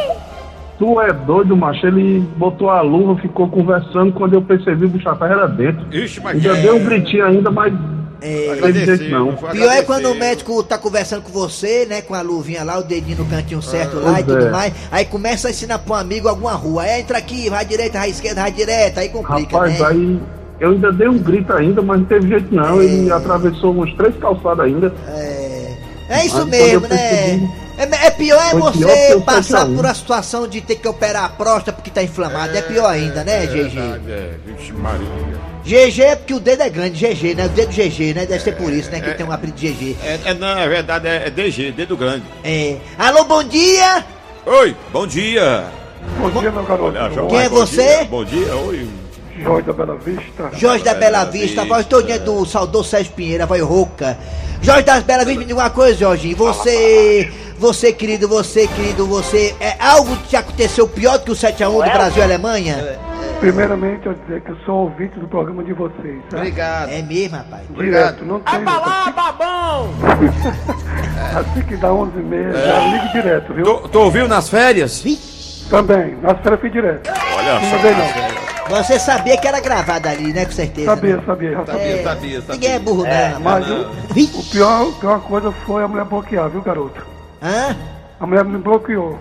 Tu 0.79 1.01
é 1.01 1.13
doido, 1.13 1.57
macho. 1.57 1.87
Ele 1.87 2.21
botou 2.37 2.69
a 2.71 2.81
luva, 2.81 3.21
ficou 3.21 3.49
conversando. 3.49 4.13
Quando 4.13 4.35
eu 4.35 4.43
percebi, 4.43 4.87
o 4.87 4.89
bicho 4.89 5.09
era 5.09 5.47
dentro. 5.47 5.85
Vixe, 5.89 6.21
Maria. 6.21 6.41
Ainda 6.53 6.63
deu 6.63 6.77
um 6.77 6.85
gritinho 6.85 7.25
ainda, 7.25 7.51
mas 7.51 7.73
É, 8.21 8.57
não 8.57 8.63
teve 8.63 8.85
jeito 8.85 9.05
não. 9.11 9.37
foi 9.37 9.51
Pior 9.51 9.63
é 9.63 9.67
agradecer. 9.67 9.87
quando 9.87 10.07
o 10.11 10.15
médico 10.17 10.63
tá 10.65 10.77
conversando 10.77 11.23
com 11.23 11.31
você, 11.31 11.87
né? 11.87 12.03
Com 12.03 12.15
a 12.15 12.23
luvinha 12.23 12.65
lá, 12.65 12.79
o 12.79 12.83
dedinho 12.83 13.19
no 13.19 13.27
cantinho 13.27 13.63
certo 13.63 14.01
lá 14.01 14.21
e 14.21 14.25
tudo 14.25 14.47
é. 14.47 14.51
mais. 14.51 14.73
Aí 14.91 15.05
começa 15.05 15.47
a 15.47 15.51
ensinar 15.53 15.79
pro 15.79 15.95
amigo 15.95 16.27
alguma 16.29 16.53
rua. 16.53 16.83
Aí 16.83 17.01
entra 17.01 17.19
aqui, 17.19 17.49
vai 17.49 17.65
direita, 17.65 17.99
vai 17.99 18.11
esquerda, 18.11 18.41
vai 18.43 18.51
direita. 18.51 19.01
Aí 19.01 19.09
complica, 19.11 19.57
Rapaz, 19.57 19.79
né? 19.79 19.87
aí 19.87 20.19
eu 20.59 20.71
ainda 20.73 20.91
dei 20.93 21.07
um 21.09 21.19
grito 21.19 21.53
ainda, 21.53 21.83
mas 21.83 21.99
não 22.01 22.07
teve 22.07 22.29
jeito 22.29 22.53
não. 22.55 22.83
Ele 22.83 23.13
atravessou 23.13 23.73
uns 23.81 23.95
três 23.95 24.17
calçados 24.17 24.65
ainda. 24.65 24.93
É, 25.07 25.69
é 26.09 26.27
isso 26.27 26.39
Mas 26.39 26.47
mesmo, 26.47 26.81
né? 26.89 26.89
percebi- 26.89 27.64
É, 27.77 28.07
é 28.07 28.11
pior 28.11 28.41
é 28.41 28.51
Foi 28.51 28.73
pior 28.73 28.73
você 28.73 29.15
o 29.15 29.21
passar 29.21 29.43
7 29.43 29.55
a 29.57 29.65
1. 29.65 29.75
por 29.77 29.85
uma 29.85 29.95
situação 29.95 30.49
de 30.49 30.61
ter 30.61 30.77
que 30.77 30.87
operar 30.89 31.25
a 31.25 31.29
próstata 31.29 31.73
porque 31.73 31.91
tá 31.91 32.03
inflamado. 32.03 32.57
É 32.57 32.63
pior 32.63 32.87
ainda, 32.87 33.25
né, 33.25 33.47
GG? 33.47 33.79
É. 34.09 34.35
Vixe, 34.47 34.73
Maria. 34.73 35.09
GG 35.65 36.03
é 36.03 36.17
porque 36.17 36.35
o 36.35 36.41
dedo 36.41 36.63
é 36.63 36.69
grande, 36.69 36.99
GG, 36.99 37.35
né? 37.35 37.47
O 37.47 37.49
dedo 37.49 37.73
GG, 37.73 38.15
né? 38.15 38.27
Deve 38.27 38.41
ser 38.41 38.53
por 38.53 38.73
isso, 38.73 38.91
né? 38.91 39.01
Que 39.01 39.07
ele 39.07 39.15
tem 39.15 39.27
um 39.27 39.33
apelido 39.33 39.59
de 39.59 39.69
GG. 39.73 39.97
É, 40.05 40.21
é, 40.27 40.35
não, 40.35 40.59
é 40.59 40.69
verdade, 40.69 41.09
é, 41.09 41.27
é 41.27 41.31
DG, 41.31 41.73
dedo 41.73 41.97
grande. 41.97 42.25
É. 42.45 42.77
Alô, 42.99 43.25
bom 43.25 43.43
dia! 43.43 44.05
Oi, 44.47 44.77
bom 44.93 45.07
dia. 45.07 45.65
Bom 46.19 46.31
dia, 46.31 46.51
meu 46.51 46.65
garoto. 46.65 47.27
Quem 47.29 47.41
é 47.41 47.49
bom 47.49 47.57
você? 47.57 47.83
dia, 47.83 48.05
Bom 48.05 48.25
dia, 48.25 48.55
oi. 48.57 48.89
Jorge 49.45 49.67
da 49.67 49.73
Bela 49.73 49.97
Vista. 49.97 50.51
Jorge 50.55 50.85
da 50.85 50.95
Bela 50.95 51.19
Bela 51.19 51.25
Vista, 51.31 51.61
a 51.61 51.65
Vista. 51.65 51.75
voz 51.75 51.87
todinha 51.87 52.19
do 52.19 52.45
saudoso 52.47 52.89
Sérgio 52.89 53.13
Pinheiro, 53.13 53.43
a 53.43 53.47
voz 53.47 53.61
rouca. 53.63 54.17
Jorge 54.63 54.83
das 54.83 55.03
Bela 55.03 55.25
Vista, 55.25 55.41
me 55.41 55.45
diga 55.47 55.61
uma 55.61 55.71
coisa, 55.71 55.99
Jorginho. 55.99 56.37
Você, 56.37 57.31
você 57.59 57.93
querido, 57.93 58.27
você 58.27 58.67
querido, 58.67 59.07
você. 59.07 59.55
É 59.61 59.77
algo 59.79 60.17
que 60.29 60.37
aconteceu 60.37 60.89
pior 60.89 61.19
do 61.19 61.25
que 61.25 61.31
o 61.33 61.35
7x1 61.35 61.85
do 61.85 61.93
Brasil 61.93 62.19
e 62.19 62.23
Alemanha? 62.23 62.99
Primeiramente, 63.41 64.07
eu 64.07 64.15
dizer 64.15 64.41
que 64.41 64.51
eu 64.53 64.57
sou 64.65 64.75
ouvinte 64.85 65.19
do 65.19 65.29
programa 65.29 65.63
de 65.63 65.75
vocês. 65.75 66.19
Tá? 66.31 66.39
Obrigado. 66.39 66.89
É 66.89 67.03
mesmo, 67.03 67.37
rapaz. 67.37 67.63
Direto, 67.77 68.25
não 68.25 68.41
tem. 68.41 68.65
babão! 68.65 69.91
Assim 71.37 71.63
que 71.67 71.77
dá 71.77 71.93
11 71.93 72.13
h 72.19 72.29
30 72.29 72.53
já 72.67 72.79
ligo 72.87 73.13
direto, 73.13 73.53
viu? 73.55 73.65
Tu, 73.65 73.89
tu 73.89 73.99
ouviu 74.01 74.27
nas 74.29 74.49
férias? 74.49 75.05
Também, 75.69 76.17
nas 76.23 76.41
férias 76.41 76.61
fui 76.61 76.71
direto. 76.71 77.11
Olha 77.37 77.55
Não 77.55 77.61
só. 77.69 77.77
mandei 77.77 77.93
não. 77.93 78.34
Você 78.69 78.99
sabia 78.99 79.37
que 79.37 79.47
era 79.47 79.61
gravado 79.61 80.09
ali, 80.09 80.33
né? 80.33 80.45
Com 80.45 80.53
certeza. 80.53 80.87
Sabia, 80.87 81.17
né? 81.17 81.23
sabia, 81.27 81.51
já 81.53 81.67
sabia. 81.67 81.83
É, 81.83 82.03
sabia, 82.03 82.41
sabia. 82.41 82.55
Ninguém 82.55 82.71
é 82.73 82.79
burro, 82.79 83.05
não. 83.05 83.41
Mas 83.41 83.71
o, 83.71 83.87
Vi? 84.13 84.31
o 84.35 84.43
pior, 84.45 84.89
a 84.89 84.93
pior 85.01 85.21
coisa 85.21 85.53
foi 85.67 85.83
a 85.85 85.89
mulher 85.89 86.05
bloquear, 86.07 86.49
viu, 86.49 86.63
garoto? 86.63 87.05
Hã? 87.43 87.77
A 88.19 88.27
mulher 88.27 88.45
me 88.45 88.59
bloqueou. 88.59 89.19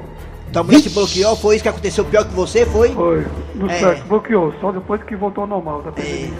Tua 0.52 0.64
mulher 0.64 0.82
te 0.82 0.90
bloqueou, 0.92 1.36
foi 1.36 1.56
isso 1.56 1.64
que 1.64 1.70
aconteceu 1.70 2.06
pior 2.06 2.24
que 2.26 2.34
você, 2.34 2.64
foi? 2.66 2.94
Foi. 2.94 3.26
No 3.56 3.70
É. 3.70 3.80
sexo, 3.80 4.04
bloqueou. 4.06 4.54
Só 4.62 4.72
depois 4.72 5.02
que 5.04 5.16
voltou 5.16 5.42
ao 5.44 5.48
normal, 5.48 5.82
tá 5.82 5.92
percebendo? 5.92 6.36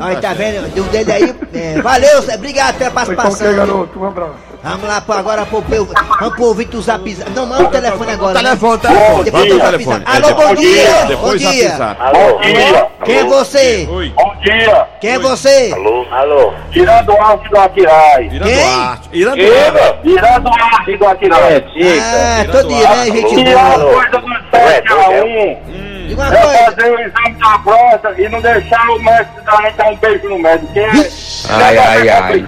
Olha, 0.00 0.20
tá 0.20 0.34
vendo? 0.34 0.68
Deu 0.74 0.84
um 0.84 0.88
dedo 0.88 1.10
aí. 1.10 1.34
É, 1.54 1.80
valeu, 1.80 2.18
obrigado 2.34 2.76
pela 2.76 2.90
Foi 2.90 3.14
participação. 3.16 3.38
qualquer 3.46 3.56
garoto, 3.56 3.98
um 3.98 4.04
abraço. 4.04 4.34
Vamos 4.64 4.88
lá 4.88 4.98
pô, 5.02 5.12
agora 5.12 5.44
pro, 5.44 5.60
pro, 5.60 5.84
vamos 5.84 6.34
pro 6.36 6.44
ouvinte 6.46 6.70
do 6.70 6.80
zap 6.80 7.14
zap. 7.14 7.30
Não, 7.32 7.44
manda 7.44 7.64
o 7.64 7.68
telefone 7.68 8.12
agora. 8.12 8.32
né? 8.34 8.48
Telefone, 8.48 8.78
telefone. 8.78 9.24
Depois 9.24 9.42
Manda 9.44 9.54
o 9.54 9.58
do 9.58 9.58
zap 9.58 9.70
telefone. 9.72 10.04
zap. 10.04 10.16
Alô, 10.16 10.34
bom 10.34 10.54
dia! 10.54 11.04
Depois 11.06 11.42
Bom 11.42 11.50
dia! 11.50 11.68
zap. 11.76 12.00
Alô, 12.00 12.38
dia. 12.40 12.86
Quem 13.04 13.16
é 13.18 13.24
você? 13.24 13.88
Oi. 13.90 14.12
Bom 14.16 14.34
dia. 14.42 14.86
Quem 15.02 15.10
é 15.10 15.18
você? 15.18 15.70
Alô, 15.74 16.06
alô. 16.10 16.54
Tirando 16.72 17.12
o 17.12 17.20
arte 17.22 17.48
do. 17.50 17.56
Irã 17.56 18.44
Quem? 18.46 18.54
Duarte. 18.64 19.08
Irã 19.12 19.34
Duarte. 19.36 19.98
Diga, 20.02 20.20
tirando 20.22 20.46
o 20.46 20.54
arte 20.64 20.96
do 20.96 21.06
Atirai. 21.08 21.64
Ah, 22.00 22.44
tô 22.50 22.62
de 22.62 22.74
né, 22.74 23.04
gente 23.04 23.34
Tirar 23.44 23.78
coisa 23.78 24.18
do 24.18 24.56
7 24.56 24.92
a 24.92 25.08
1. 25.24 25.84
Diga 26.08 26.22
uma 26.22 26.34
É 26.36 26.40
coisa. 26.42 26.58
fazer 26.64 26.90
o 26.90 27.00
exame 27.00 27.34
da 27.38 27.58
próstata 27.58 28.20
e 28.20 28.28
não 28.30 28.40
deixar 28.40 28.90
o 28.90 28.98
mestre 29.02 29.42
da 29.44 29.56
gente 29.62 29.76
dar 29.76 29.86
um 29.88 29.96
beijo 29.96 30.28
no 30.30 30.38
médico. 30.38 30.72
Que 30.72 30.80
é, 30.80 31.08
Ai, 31.50 31.76
ai, 31.78 32.08
ai. 32.08 32.44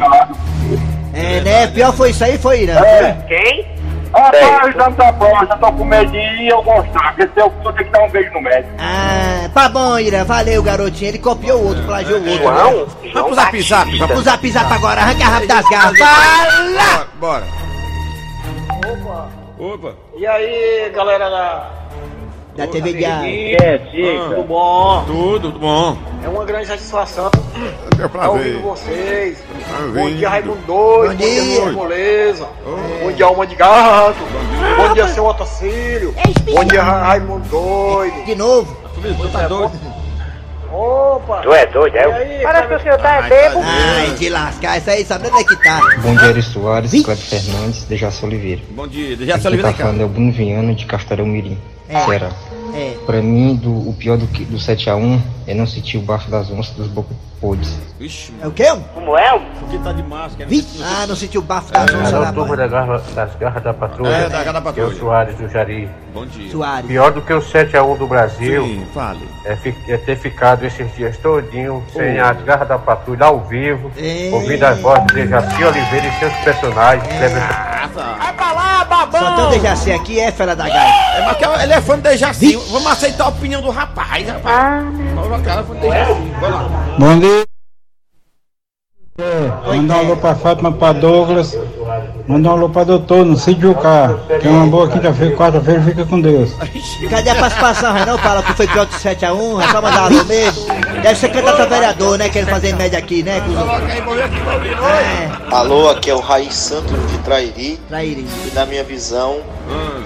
É, 1.27 1.41
né? 1.41 1.67
Pior 1.69 1.93
foi 1.93 2.11
isso 2.11 2.25
aí, 2.25 2.39
foi 2.39 2.63
Irã. 2.63 2.79
É. 2.81 3.17
Quem? 3.29 3.77
Rapaz, 4.15 4.65
o 4.65 4.69
exame 4.71 4.97
da 4.97 5.13
próstata, 5.13 5.57
tô 5.59 5.73
com 5.73 5.85
medo 5.85 6.11
de 6.11 6.17
ir 6.17 6.49
eu 6.49 6.63
gostar, 6.63 7.15
porque 7.15 7.23
se 7.35 7.41
eu 7.41 7.53
for 7.63 7.73
ter 7.75 7.85
que 7.85 7.91
dar 7.91 8.03
um 8.05 8.11
beijo 8.11 8.33
no 8.33 8.41
médico. 8.41 8.71
Ah, 8.79 9.51
tá 9.53 9.69
bom, 9.69 9.99
Irã. 9.99 10.25
Valeu, 10.25 10.63
garotinho. 10.63 11.09
Ele 11.11 11.19
copiou 11.19 11.61
o 11.61 11.67
outro, 11.69 11.83
plagiou 11.85 12.21
o 12.21 12.29
outro. 12.31 12.51
né? 12.51 12.61
João? 12.61 12.87
Vamos 13.13 13.27
pro 13.27 13.35
zap, 13.35 13.63
zap. 13.63 13.99
Vamos 13.99 14.15
pro 14.15 14.23
zap 14.23 14.51
zap 14.51 14.73
agora. 14.73 15.01
Arranca 15.03 15.25
rápido 15.25 15.49
das 15.49 15.69
garras. 15.69 15.99
Fala! 15.99 17.07
Bora. 17.21 17.45
Opa. 19.59 19.95
E 20.17 20.27
aí, 20.27 20.91
galera 20.95 21.29
da. 21.31 21.71
Da 22.57 22.67
TV 22.67 22.93
Diário. 22.95 23.29
É, 23.63 23.79
sim. 23.91 24.19
Tudo 24.35 24.43
bom? 24.45 25.05
Tudo, 25.07 25.41
tudo 25.53 25.59
bom. 25.59 25.97
É 26.25 26.29
uma 26.29 26.45
grande 26.45 26.67
satisfação 26.67 27.31
Meu 27.97 28.07
estar 28.07 28.31
ouvindo 28.31 28.61
prazer. 28.63 28.63
vocês. 28.63 29.39
Prazer. 29.69 29.93
Bom 30.03 30.11
dia, 30.11 30.29
Raimundo 30.31 30.61
Doido. 30.67 31.11
Bom 31.11 31.15
dia. 31.17 31.73
Moleza. 31.73 32.49
Bom 33.03 33.13
dia, 33.13 33.27
Alma 33.27 33.47
de 33.47 33.55
Gato. 33.55 34.17
Bom 34.77 34.95
dia, 34.95 35.09
seu 35.09 35.25
Otacílio. 35.27 36.15
Bom 36.55 36.65
dia, 36.65 36.83
Ra- 36.83 37.03
Raimundo 37.03 37.47
Doido. 37.49 38.25
De 38.25 38.35
novo. 38.35 38.77
Tu 39.03 39.29
tá 39.29 39.47
doido? 39.47 39.73
Opa! 40.77 41.41
Tu 41.43 41.53
é 41.55 41.67
doido, 41.67 41.97
é? 41.97 42.05
aí, 42.05 42.43
Parece 42.43 42.69
que 42.69 42.75
o 42.75 42.81
senhor 42.81 42.99
tá 42.99 43.21
Ai, 43.23 43.29
bebo. 43.31 43.61
Ai, 43.65 44.11
de 44.11 44.29
lascar. 44.29 44.77
Isso 44.77 44.91
aí, 44.91 45.05
sabe 45.07 45.29
onde 45.29 45.41
é 45.41 45.45
que 45.45 45.57
tá? 45.63 45.81
Bom 46.03 46.15
dia, 46.15 46.29
Ari 46.29 46.43
Soares, 46.43 46.91
Cleber 46.91 47.17
Fernandes, 47.17 47.85
Dejaci 47.85 48.25
Oliveira. 48.27 48.61
Bom 48.71 48.87
dia. 48.87 49.17
Se 49.17 49.25
Quem 49.25 49.35
Oliveira 49.47 49.63
tá 49.63 49.73
cá. 49.73 49.85
falando 49.85 50.03
é 50.03 50.05
o 50.05 50.09
Bruno 50.09 50.33
Viano 50.33 50.75
de 50.75 50.85
Castarão 50.85 51.25
Mirim, 51.25 51.59
É. 51.89 51.99
Ceará. 52.01 52.31
É. 52.77 52.97
Pra 53.07 53.23
mim, 53.23 53.55
do, 53.57 53.71
o 53.89 53.95
pior 53.99 54.17
do, 54.19 54.27
que- 54.27 54.45
do 54.45 54.57
7x1 54.59 55.21
é 55.47 55.55
não 55.55 55.67
sentir 55.67 55.97
o 55.99 56.03
bafo 56.03 56.31
das 56.31 56.51
onças 56.51 56.75
dos. 56.77 56.87
Vixe, 58.01 58.33
É 58.43 58.47
o 58.47 58.51
quê? 58.51 58.65
Como 58.95 59.17
é? 59.17 59.39
porque 59.61 59.79
tá 59.79 59.93
de 59.93 60.03
máscara. 60.03 60.47
Vi? 60.49 60.67
Ah, 60.83 61.07
não 61.07 61.15
sentiu 61.15 61.41
o 61.41 61.45
bafo 61.45 61.71
da 61.73 61.83
onça 61.83 62.19
lá, 62.19 62.33
turma 62.33 62.49
pai. 62.49 62.57
da 62.57 62.67
garra- 62.67 63.03
das 63.15 63.35
garras 63.37 63.63
da 63.63 63.73
patrulha. 63.75 64.09
É, 64.09 64.29
da 64.29 64.39
Garra 64.39 64.53
da 64.55 64.61
Patrulha. 64.63 64.97
Soares 64.99 65.37
do 65.37 65.49
Jari. 65.49 65.89
Bom 66.13 66.27
dia. 66.27 66.51
Soares. 66.51 66.87
Pior 66.89 67.13
do 67.13 67.21
que 67.23 67.33
o 67.33 67.41
7x1 67.41 67.99
do 67.99 68.07
Brasil 68.09 68.65
Sim, 68.65 68.87
fale. 68.93 69.29
é, 69.45 69.55
fi- 69.55 69.75
é 69.89 69.97
ter 69.99 70.17
ficado 70.17 70.65
esses 70.65 70.93
dias 70.97 71.17
todinho 71.19 71.85
sem 71.93 72.19
as 72.19 72.41
garras 72.43 72.67
da 72.69 72.79
patrulha 72.79 73.27
ao 73.27 73.41
vivo, 73.45 73.93
É. 73.97 74.31
ouvindo 74.33 74.65
as 74.65 74.81
vozes 74.81 75.07
de 75.07 75.29
Jaci 75.29 75.63
Oliveira 75.65 76.07
e 76.09 76.19
seus 76.19 76.33
personagens. 76.43 77.07
Kleber 77.07 77.43
Vai 78.19 78.33
pra 78.35 78.53
lá, 78.53 78.76
babão! 78.87 79.21
Só 79.21 79.37
tem 79.37 79.45
o 79.45 79.51
Dejaci 79.51 79.93
aqui, 79.93 80.21
é 80.21 80.33
fera 80.33 80.57
da 80.57 80.69
gaita. 80.69 81.17
É, 81.17 81.25
mas 81.25 81.37
que 81.37 81.45
ele 81.45 81.73
é 81.73 81.81
fã 81.81 81.99
de 81.99 82.17
Jaci. 82.17 82.57
Vamos 82.71 82.87
aceitar 82.87 83.25
a 83.25 83.29
opinião 83.29 83.61
do 83.61 83.71
rapaz, 83.71 84.27
rapaz. 84.27 84.85
Vamos 85.15 85.43
cara, 85.43 85.63
fã 85.63 85.75
de 85.75 85.89
Jaci. 85.89 86.33
Vai 86.41 86.51
lá. 86.51 86.69
Bom 86.99 87.19
dia. 87.19 87.45
Mandar 89.67 89.97
um 89.97 89.99
alô 90.01 90.17
pra 90.17 90.35
Fátima, 90.35 90.73
pra 90.73 90.93
Douglas. 90.93 91.57
Mandar 92.29 92.51
um 92.51 92.53
alô 92.55 92.69
pra 92.69 92.83
doutor, 92.83 93.25
Sítio 93.37 93.73
K. 93.77 94.19
Que 94.41 94.49
é 94.49 94.51
uma 94.51 94.67
boa 94.67 94.89
quinta-feira, 94.89 95.37
quarta-feira, 95.37 95.81
fica 95.83 96.05
com 96.05 96.21
Deus. 96.21 96.51
Cadê 97.09 97.31
a 97.31 97.35
participação, 97.37 97.93
Renan? 97.93 98.19
Fala 98.19 98.43
que 98.43 98.53
foi 98.55 98.67
pior 98.67 98.85
que 98.87 98.95
7x1, 98.97 99.63
é 99.63 99.69
só 99.71 99.81
mandar 99.81 100.07
alô 100.07 100.25
mesmo. 100.25 100.67
Deve 101.03 101.15
ser 101.15 101.29
candidato 101.29 101.63
a 101.63 101.67
vereador, 101.67 102.19
né? 102.19 102.29
Querendo 102.29 102.49
fazer 102.51 102.75
média 102.75 102.99
aqui, 102.99 103.23
né? 103.23 103.41
É, 104.91 105.55
Alô, 105.55 105.89
aqui 105.91 106.11
é 106.11 106.15
o 106.15 106.21
Raiz 106.21 106.53
Santos 106.55 106.97
de 107.13 107.19
Trairi. 107.19 107.79
traíra. 107.89 108.21
E 108.21 108.51
na 108.55 108.67
minha 108.67 108.83
visão, 108.83 109.39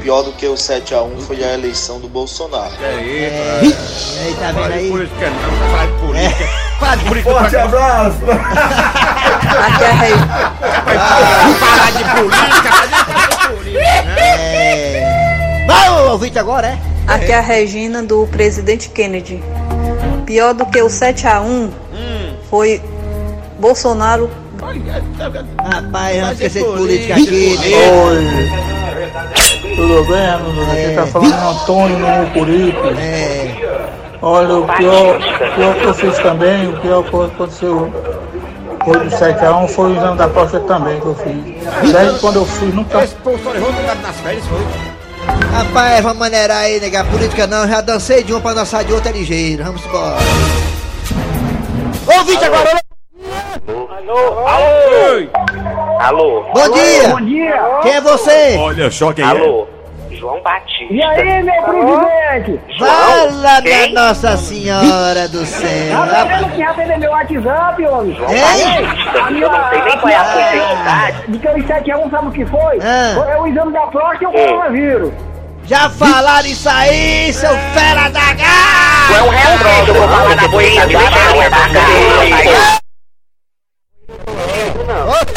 pior 0.03 0.23
do 0.23 0.33
que 0.33 0.47
o 0.47 0.55
7x1 0.55 1.21
foi 1.21 1.43
a 1.43 1.55
eleição 1.55 2.01
do 2.01 2.09
Bolsonaro. 2.09 2.73
É 2.83 2.87
aí, 2.87 3.25
É, 3.25 3.61
e 3.63 4.27
aí, 4.27 4.35
tá 4.35 4.53
vendo 4.53 4.67
de 4.67 4.73
aí? 4.75 4.91
política 4.91 5.31
não, 5.31 5.57
vai 5.57 5.71
falar 5.71 5.87
de 5.87 5.93
política. 6.07 6.70
Política. 6.81 7.31
Forte 7.31 7.57
abraço! 7.57 8.19
Aqui 9.67 9.85
é 9.85 9.93
rei. 9.93 10.15
Falar 11.59 11.91
de 11.91 12.05
política, 12.21 12.73
falar 12.73 13.29
de 13.29 13.49
política. 13.49 13.85
É. 14.19 15.65
Vai, 15.67 15.89
ouvinte 16.09 16.39
agora, 16.39 16.69
é? 16.69 16.79
Aqui 17.07 17.33
é 17.33 17.39
a 17.39 17.41
Regina 17.41 18.03
do 18.03 18.27
presidente 18.29 18.89
Kennedy. 18.89 19.43
Pior 20.25 20.55
do 20.55 20.65
que 20.67 20.81
o 20.81 20.87
7x1 20.87 21.71
foi 22.49 22.81
Bolsonaro. 23.59 24.31
Rapaz, 25.59 26.17
vamos 26.21 26.33
esquecer 26.33 26.63
de 26.63 26.69
política 26.71 27.15
aqui. 27.15 27.59
Oi! 28.05 28.71
Tudo 29.77 30.05
bem? 30.05 30.29
Aqui 30.71 30.95
tá 30.95 31.07
falando 31.07 31.35
Antônio 31.35 31.99
no 31.99 32.09
Mucuripe. 32.09 32.79
É. 32.99 33.30
Olha, 34.23 34.55
o 34.55 34.67
pior, 34.67 35.17
o 35.17 35.55
pior 35.55 35.75
que 35.75 35.85
eu 35.85 35.95
fiz 35.95 36.19
também, 36.19 36.69
o 36.69 36.81
pior 36.81 37.03
que 37.03 37.17
aconteceu 37.17 37.91
depois 38.81 39.03
do 39.03 39.19
7 39.19 39.45
a 39.45 39.57
1 39.59 39.69
foi 39.69 39.93
o 39.93 39.97
exame 39.97 40.17
da 40.17 40.29
próstata 40.29 40.67
também 40.67 41.01
que 41.01 41.07
eu 41.07 41.15
fiz. 41.15 41.93
Desde 41.93 42.19
quando 42.21 42.37
eu 42.37 42.45
fiz, 42.45 42.75
nunca. 42.75 43.05
Esse 43.05 43.17
nas 44.03 44.21
férias, 44.21 44.45
foi. 44.47 44.59
Rapaz, 45.53 46.03
vamos 46.03 46.19
maneirar 46.19 46.59
aí, 46.59 46.81
nega. 46.81 47.05
Política 47.05 47.47
não, 47.47 47.69
já 47.69 47.81
dancei 47.81 48.23
de 48.23 48.33
uma 48.33 48.41
pra 48.41 48.55
dançar 48.55 48.85
de 48.85 48.93
outra 48.93 49.11
é 49.11 49.13
ligeiro. 49.13 49.65
Vamos 49.65 49.85
embora. 49.85 50.17
Ouvinte 52.19 52.45
agora! 52.45 52.81
Alô? 53.69 54.49
Alô? 54.49 55.29
Alô? 56.01 56.45
Bom 56.55 56.73
dia! 56.73 57.09
Bom 57.09 57.21
dia! 57.21 57.61
Quem 57.83 57.93
é 57.93 58.01
você? 58.01 58.57
Olha 58.59 58.91
só 58.91 59.13
quem 59.13 59.25
Alô? 59.25 59.67
João 60.21 60.43
Batista. 60.43 60.93
E 60.93 61.03
aí, 61.03 61.43
meu 61.43 61.63
presidente? 61.63 62.79
Fala, 62.79 63.61
minha 63.63 63.85
Quem? 63.85 63.95
Nossa 63.95 64.37
Senhora 64.37 65.27
do 65.29 65.47
céu! 65.47 66.07
Tá 66.07 66.25
vendo 66.25 66.51
que 66.55 66.63
atender 66.63 66.99
meu 66.99 67.11
WhatsApp, 67.11 67.87
homem? 67.87 68.15
João 68.15 68.31
Ei! 68.31 68.83
Batista, 68.83 69.19
eu 69.19 69.51
não 69.51 69.71
sei 69.71 69.83
nem 69.83 69.99
qual 69.99 70.09
é 70.13 70.17
a 70.17 70.25
sua 70.25 70.41
identidade. 70.43 71.23
De 71.29 71.39
que 71.39 71.49
eu 71.49 71.67
7 71.67 71.91
a 71.91 71.99
1 71.99 72.11
sabe 72.11 72.29
o 72.29 72.33
que 72.33 72.45
foi? 72.45 72.79
Ah. 72.83 73.15
Foi 73.15 73.37
o 73.37 73.47
exame 73.47 73.73
da 73.73 73.87
próstata 73.87 74.25
e 74.25 74.27
o 74.27 74.33
coronavírus. 74.33 75.13
Já 75.65 75.89
falaram 75.89 76.49
isso 76.49 76.69
aí, 76.69 77.33
seu 77.33 77.57
fera 77.73 78.11
da 78.11 78.21
Tu 78.21 78.27
é 78.27 78.35
gata! 78.35 79.25
um 79.25 79.29
retrô, 79.31 79.71
eu 79.89 79.95
vou 79.95 80.09
falar 80.09 80.37
na 80.37 80.49
boinha, 80.49 80.87
me 80.87 80.97
deixa 80.97 81.29
a 81.29 81.33
linha 81.33 81.51
da 81.51 81.57
cara. 81.57 82.81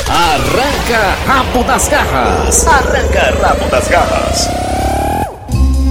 Arranca 0.09 1.15
rabo 1.25 1.63
das 1.63 1.87
garras. 1.87 2.67
Arranca 2.67 3.33
rabo 3.41 3.69
das 3.69 3.87
garras. 3.87 4.72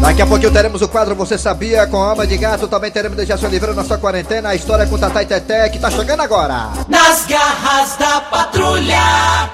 Daqui 0.03 0.21
a 0.21 0.27
pouquinho 0.27 0.51
teremos 0.51 0.83
o 0.83 0.89
quadro 0.89 1.15
Você 1.15 1.39
Sabia 1.39 1.87
com 1.87 1.97
Alma 1.97 2.27
de 2.27 2.37
Gato. 2.37 2.67
Também 2.67 2.91
teremos 2.91 3.17
Dejaci 3.17 3.47
Oliveira 3.47 3.73
na 3.73 3.85
sua 3.85 3.99
quarentena. 3.99 4.49
A 4.49 4.55
história 4.57 4.85
com 4.85 4.99
Tatá 4.99 5.23
e 5.23 5.27
Teté 5.27 5.69
que 5.69 5.79
tá 5.79 5.93
chegando 5.93 6.21
agora. 6.21 6.71
Nas 6.89 7.25
garras 7.25 7.97
da 7.97 8.21
patrulha. 8.23 9.49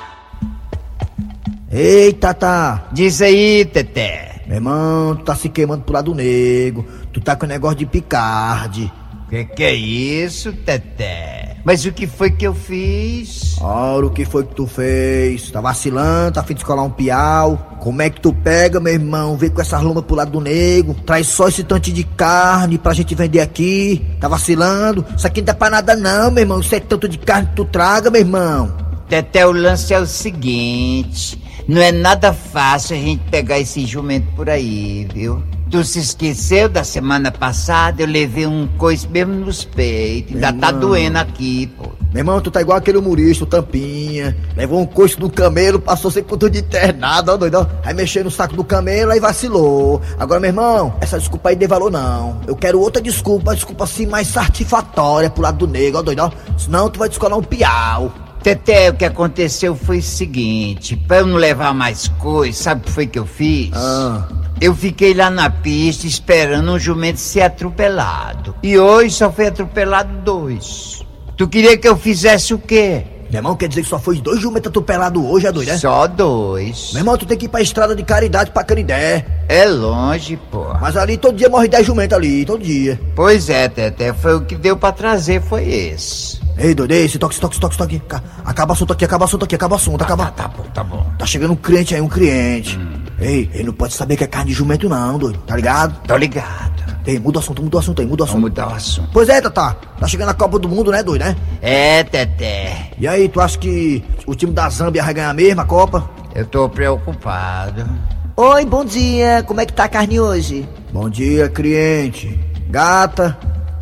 Eita, 1.71 2.33
tá. 2.33 2.89
Diz 2.93 3.21
aí, 3.21 3.67
Teté. 3.67 4.41
Meu 4.47 4.57
irmão, 4.57 5.17
tu 5.17 5.25
tá 5.25 5.37
se 5.37 5.51
queimando 5.51 5.85
pro 5.85 5.93
lado 5.93 6.15
negro. 6.15 6.83
Tu 7.13 7.21
tá 7.21 7.37
com 7.37 7.45
negócio 7.45 7.77
de 7.77 7.87
picarde. 7.87 8.91
Que 9.29 9.45
que 9.45 9.63
é 9.63 9.75
isso, 9.75 10.55
Teté? 10.55 11.38
Mas 11.65 11.85
o 11.85 11.93
que 11.93 12.07
foi 12.07 12.31
que 12.31 12.47
eu 12.47 12.55
fiz? 12.55 13.57
Ora, 13.61 14.07
o 14.07 14.11
que 14.11 14.25
foi 14.25 14.45
que 14.45 14.55
tu 14.55 14.67
fez? 14.67 15.51
Tá 15.51 15.61
vacilando, 15.61 16.33
tá 16.33 16.41
a 16.41 16.45
fim 16.45 16.55
de 16.55 16.61
escolar 16.61 16.83
um 16.83 16.91
piau? 16.91 17.77
Como 17.81 18.01
é 18.01 18.09
que 18.09 18.21
tu 18.21 18.33
pega, 18.33 18.81
meu 18.81 18.93
irmão? 18.93 19.37
Vem 19.37 19.51
com 19.51 19.61
essas 19.61 19.83
lomas 19.83 20.05
pro 20.05 20.17
lado 20.17 20.33
do 20.33 20.41
nego, 20.41 20.95
traz 20.95 21.27
só 21.27 21.49
esse 21.49 21.65
tanto 21.65 21.93
de 21.93 22.05
carne 22.05 22.79
pra 22.79 22.95
gente 22.95 23.15
vender 23.15 23.41
aqui. 23.41 24.05
Tá 24.21 24.29
vacilando? 24.29 25.05
Isso 25.17 25.27
aqui 25.27 25.41
não 25.41 25.47
dá 25.47 25.55
pra 25.55 25.71
nada 25.71 25.97
não, 25.97 26.31
meu 26.31 26.43
irmão. 26.43 26.61
Isso 26.61 26.75
é 26.75 26.81
tanto 26.81 27.09
de 27.09 27.19
carne 27.19 27.49
que 27.49 27.57
tu 27.57 27.65
traga, 27.65 28.11
meu 28.11 28.21
irmão. 28.21 28.73
Teté, 29.09 29.47
o 29.47 29.53
lance 29.53 29.93
é 29.93 29.99
o 29.99 30.07
seguinte: 30.07 31.43
não 31.67 31.81
é 31.81 31.93
nada 31.93 32.33
fácil 32.33 32.97
a 32.97 33.01
gente 33.01 33.23
pegar 33.31 33.59
esse 33.59 33.85
jumento 33.87 34.27
por 34.35 34.49
aí, 34.49 35.07
viu? 35.13 35.43
Tu 35.71 35.85
se 35.85 35.99
esqueceu 35.99 36.67
da 36.67 36.83
semana 36.83 37.31
passada? 37.31 38.03
Eu 38.03 38.07
levei 38.07 38.47
um 38.47 38.67
coice 38.79 39.07
mesmo 39.07 39.35
nos 39.35 39.65
peitos. 39.65 40.35
Ainda 40.35 40.51
tá 40.53 40.69
irmão. 40.69 40.81
doendo 40.81 41.19
aqui, 41.19 41.67
pô. 41.77 41.91
Meu 42.11 42.21
irmão, 42.21 42.41
tu 42.41 42.51
tá 42.51 42.63
igual 42.63 42.79
aquele 42.79 42.97
humorista, 42.97 43.45
o 43.45 43.47
Tampinha. 43.47 44.35
Levou 44.57 44.81
um 44.81 44.87
coice 44.87 45.21
no 45.21 45.29
camelo, 45.29 45.79
passou 45.79 46.11
sem 46.11 46.23
ponto 46.23 46.49
de 46.49 46.61
internado, 46.61 47.33
ó 47.33 47.37
doido, 47.37 47.57
ó. 47.57 47.67
Aí 47.85 47.93
mexeu 47.93 48.25
no 48.25 48.31
saco 48.31 48.57
do 48.57 48.65
camelo, 48.65 49.13
aí 49.13 49.21
vacilou. 49.21 50.01
Agora, 50.19 50.41
meu 50.41 50.49
irmão, 50.49 50.95
essa 51.03 51.19
desculpa 51.19 51.51
aí 51.51 51.57
dê 51.57 51.67
valor 51.67 51.91
não. 51.91 52.41
Eu 52.47 52.57
quero 52.57 52.81
outra 52.81 53.03
desculpa, 53.03 53.55
desculpa 53.55 53.85
assim 53.85 54.07
mais 54.07 54.29
satisfatória 54.29 55.29
pro 55.29 55.43
lado 55.43 55.67
do 55.67 55.71
negro, 55.71 55.99
ó 55.99 56.03
doido, 56.03 56.21
ó. 56.21 56.31
Senão 56.57 56.89
tu 56.89 56.99
vai 56.99 57.11
descolar 57.11 57.37
um 57.37 57.43
piau. 57.43 58.11
Teté, 58.43 58.91
o 58.91 58.95
que 58.95 59.05
aconteceu 59.05 59.75
foi 59.75 59.99
o 59.99 60.03
seguinte: 60.03 60.97
pra 60.97 61.19
eu 61.19 61.27
não 61.27 61.37
levar 61.37 61.75
mais 61.75 62.09
coisa, 62.09 62.57
sabe 62.57 62.83
o 62.83 62.85
que 62.85 62.93
foi 62.93 63.07
que 63.07 63.19
eu 63.19 63.27
fiz? 63.27 63.71
Ah. 63.75 64.29
Eu 64.61 64.75
fiquei 64.75 65.15
lá 65.15 65.31
na 65.31 65.49
pista 65.49 66.07
esperando 66.07 66.73
um 66.73 66.79
jumento 66.79 67.19
ser 67.19 67.43
atropelado. 67.43 68.57
E 68.63 68.77
hoje 68.77 69.15
só 69.15 69.31
foi 69.31 69.47
atropelado 69.47 70.13
dois. 70.25 71.03
Tu 71.37 71.47
queria 71.47 71.77
que 71.77 71.87
eu 71.87 71.97
fizesse 71.97 72.53
o 72.53 72.59
quê? 72.59 73.05
Meu 73.31 73.39
irmão, 73.41 73.55
quer 73.57 73.69
dizer 73.69 73.83
que 73.83 73.89
só 73.89 73.99
foi 73.99 74.21
dois 74.21 74.41
jumentos 74.41 74.69
atropelados 74.69 75.23
hoje, 75.23 75.47
é 75.47 75.53
doido, 75.53 75.71
é? 75.71 75.77
Só 75.79 76.07
dois. 76.07 76.91
Meu 76.93 77.01
irmão, 77.01 77.17
tu 77.19 77.27
tem 77.27 77.37
que 77.37 77.45
ir 77.45 77.49
pra 77.49 77.61
estrada 77.61 77.95
de 77.95 78.03
caridade 78.03 78.51
pra 78.51 78.65
Canidé. 78.65 79.25
É 79.49 79.65
longe, 79.67 80.39
pô. 80.51 80.65
Mas 80.81 80.97
ali 80.97 81.17
todo 81.17 81.37
dia 81.37 81.49
morre 81.49 81.69
10 81.69 81.87
jumentos 81.87 82.17
ali, 82.17 82.45
todo 82.45 82.63
dia. 82.63 82.99
Pois 83.15 83.49
é, 83.51 83.69
Teté, 83.69 84.13
foi 84.15 84.37
o 84.37 84.41
que 84.43 84.55
deu 84.57 84.77
pra 84.77 84.93
trazer, 84.93 85.43
foi 85.43 85.69
esse. 85.69 86.39
Ei, 86.57 86.75
doido, 86.75 86.91
ei, 86.93 87.05
esse 87.05 87.19
toque, 87.19 87.39
toque, 87.39 87.61
toque, 87.61 87.77
toque. 87.79 87.99
Ca- 88.01 88.23
Acaba 88.45 88.73
assunto 88.73 88.93
aqui, 88.93 89.05
acaba 89.05 89.27
assunto 89.27 89.45
aqui, 89.45 89.55
acaba 89.55 89.77
assunto, 89.77 90.03
acaba. 90.03 90.27
Tá, 90.27 90.31
tá 90.45 90.49
bom, 90.49 90.63
tá 90.75 90.83
bom. 90.85 91.07
Tá 91.19 91.25
chegando 91.27 91.53
um 91.53 91.57
cliente 91.57 91.95
aí, 91.95 92.01
um 92.01 92.09
cliente. 92.09 92.79
Ei, 93.21 93.49
ele 93.55 93.65
não 93.65 93.73
pode 93.73 93.95
saber 93.95 94.17
que 94.17 94.25
é 94.25 94.27
carne 94.27 94.51
de 94.51 94.57
jumento 94.57 94.89
não, 94.89 95.19
doido. 95.19 95.39
Tá 95.47 95.55
ligado? 95.55 95.95
Tô 96.07 96.17
ligado. 96.17 96.78
Ei, 97.09 97.19
muda 97.19 97.39
o 97.39 97.41
assunto, 97.41 97.63
muda 97.63 97.77
o 97.79 97.81
assunto 97.81 98.03
aí, 98.03 98.07
muda 98.07 98.23
o 98.23 98.25
assunto. 98.25 98.35
Vamos 98.43 98.51
mudar 98.51 98.69
o 98.69 98.75
assunto. 98.75 99.09
Pois 99.15 99.31
é, 99.31 99.41
Tatá. 99.41 99.75
Tá 99.99 100.07
chegando 100.07 100.29
a 100.29 100.35
Copa 100.35 100.59
do 100.59 100.69
Mundo, 100.69 100.91
né, 100.91 101.03
doido, 101.03 101.25
né? 101.25 101.35
É, 101.63 102.05
Teté. 102.05 102.91
E 102.99 103.09
aí, 103.09 103.31
tu 103.31 103.41
acha 103.41 103.57
que 103.59 104.05
o 104.27 104.35
time 104.35 104.53
da 104.53 104.69
Zâmbia 104.69 105.03
vai 105.03 105.15
ganhar 105.15 105.33
mesmo 105.33 105.59
a 105.63 105.65
Copa? 105.65 106.11
Eu 106.35 106.45
tô 106.45 106.69
preocupado. 106.69 107.89
Oi, 108.37 108.67
bom 108.67 108.85
dia. 108.85 109.43
Como 109.47 109.59
é 109.59 109.65
que 109.65 109.73
tá 109.73 109.85
a 109.85 109.89
carne 109.89 110.21
hoje? 110.21 110.69
Bom 110.93 111.09
dia, 111.09 111.49
cliente. 111.49 112.39
Gata, 112.69 113.39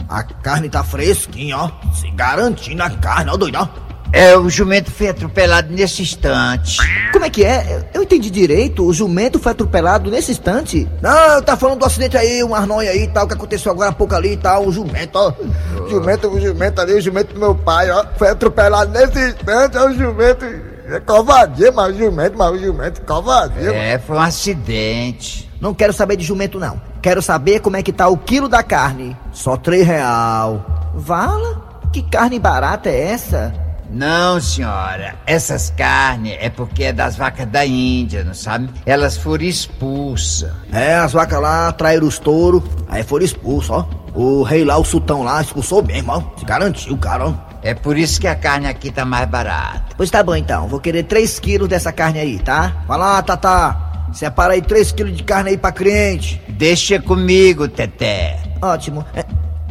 a 0.09 0.23
carne 0.23 0.69
tá 0.69 0.85
fresquinha, 0.85 1.59
ó. 1.59 1.71
Se 1.93 2.09
garantindo 2.13 2.85
a 2.85 2.91
carne, 2.91 3.33
ó, 3.33 3.37
doido, 3.37 3.59
ó. 3.59 3.86
É, 4.17 4.35
o 4.35 4.49
jumento 4.49 4.91
foi 4.91 5.09
atropelado 5.09 5.71
nesse 5.71 6.01
instante. 6.01 6.79
Como 7.13 7.23
é 7.23 7.29
que 7.29 7.45
é? 7.45 7.87
Eu 7.93 8.03
entendi 8.03 8.31
direito. 8.31 8.83
O 8.83 8.91
jumento 8.91 9.39
foi 9.39 9.53
atropelado 9.53 10.11
nesse 10.11 10.33
instante? 10.33 10.89
Não, 11.03 11.43
tá 11.43 11.55
falando 11.55 11.81
do 11.81 11.85
acidente 11.85 12.17
aí, 12.17 12.43
um 12.43 12.55
arnói 12.55 12.89
aí 12.89 13.03
e 13.03 13.09
tal, 13.09 13.29
que 13.29 13.35
aconteceu 13.35 13.71
agora 13.71 13.91
há 13.91 13.93
pouco 13.93 14.15
ali 14.15 14.33
e 14.33 14.37
tal. 14.39 14.67
O 14.67 14.73
jumento, 14.73 15.17
ó. 15.17 15.35
O 15.83 15.91
jumento, 15.91 16.29
o 16.29 16.41
jumento 16.41 16.81
ali, 16.81 16.95
o 16.95 17.01
jumento 17.03 17.35
do 17.35 17.41
meu 17.41 17.55
pai, 17.55 17.91
ó. 17.91 18.07
Foi 18.17 18.31
atropelado 18.31 18.91
nesse 18.91 19.19
instante, 19.19 19.77
ó. 19.77 19.87
O 19.87 19.95
jumento. 19.95 20.47
É 20.89 20.99
covardia, 21.01 21.71
mas 21.73 21.95
o 21.95 21.99
jumento, 21.99 22.39
mas 22.39 22.53
o 22.53 22.59
jumento, 22.59 23.03
covardia. 23.03 23.71
É, 23.71 23.99
foi 23.99 24.17
um 24.17 24.21
acidente. 24.21 25.47
Não 25.61 25.75
quero 25.75 25.93
saber 25.93 26.17
de 26.17 26.25
jumento, 26.25 26.59
não. 26.59 26.81
Quero 27.03 27.21
saber 27.21 27.61
como 27.61 27.77
é 27.77 27.83
que 27.83 27.93
tá 27.93 28.09
o 28.09 28.17
quilo 28.17 28.49
da 28.49 28.63
carne. 28.63 29.15
Só 29.31 29.59
três 29.59 29.87
real. 29.87 30.65
Vala? 30.95 31.81
Que 31.93 32.01
carne 32.01 32.39
barata 32.39 32.89
é 32.89 33.13
essa? 33.13 33.66
Não, 33.91 34.41
senhora. 34.41 35.15
Essas 35.27 35.71
carnes 35.71 36.37
é 36.41 36.51
porque 36.51 36.85
é 36.85 36.93
das 36.93 37.17
vacas 37.17 37.47
da 37.47 37.65
Índia, 37.65 38.25
não 38.25 38.35
sabe? 38.35 38.69
Elas 38.85 39.17
foram 39.17 39.45
expulsas. 39.45 40.51
É, 40.73 40.95
as 40.95 41.13
vacas 41.13 41.41
lá 41.41 41.73
traíram 41.73 42.07
os 42.07 42.19
touros, 42.19 42.63
aí 42.89 43.03
foram 43.03 43.25
expulsos, 43.25 43.71
ó. 43.71 43.89
O 44.15 44.43
rei 44.43 44.65
lá, 44.65 44.77
o 44.79 44.85
sultão 44.85 45.23
lá, 45.23 45.41
expulsou 45.41 45.83
mesmo, 45.83 46.13
ó. 46.13 46.23
Se 46.39 46.45
garantiu, 46.45 46.97
cara, 46.99 47.29
ó. 47.29 47.35
É 47.63 47.75
por 47.75 47.97
isso 47.97 48.21
que 48.21 48.29
a 48.29 48.35
carne 48.35 48.67
aqui 48.67 48.91
tá 48.91 49.05
mais 49.05 49.29
barata. 49.29 49.95
Pois 49.97 50.11
tá 50.11 50.23
bom 50.23 50.37
então, 50.37 50.69
vou 50.69 50.79
querer 50.79 51.03
3 51.05 51.39
quilos 51.41 51.69
dessa 51.69 51.93
carne 51.93 52.19
aí, 52.21 52.39
tá? 52.39 52.85
Vai 52.87 52.99
lá, 52.99 53.23
Tatá. 53.23 54.09
Separa 54.13 54.55
aí 54.55 54.63
3 54.63 54.93
quilos 54.93 55.17
de 55.17 55.23
carne 55.23 55.51
aí 55.51 55.57
pra 55.57 55.73
cliente. 55.73 56.41
Deixa 56.49 57.01
comigo, 57.01 57.67
Teté. 57.67 58.39
Ótimo. 58.63 59.05
É, 59.15 59.25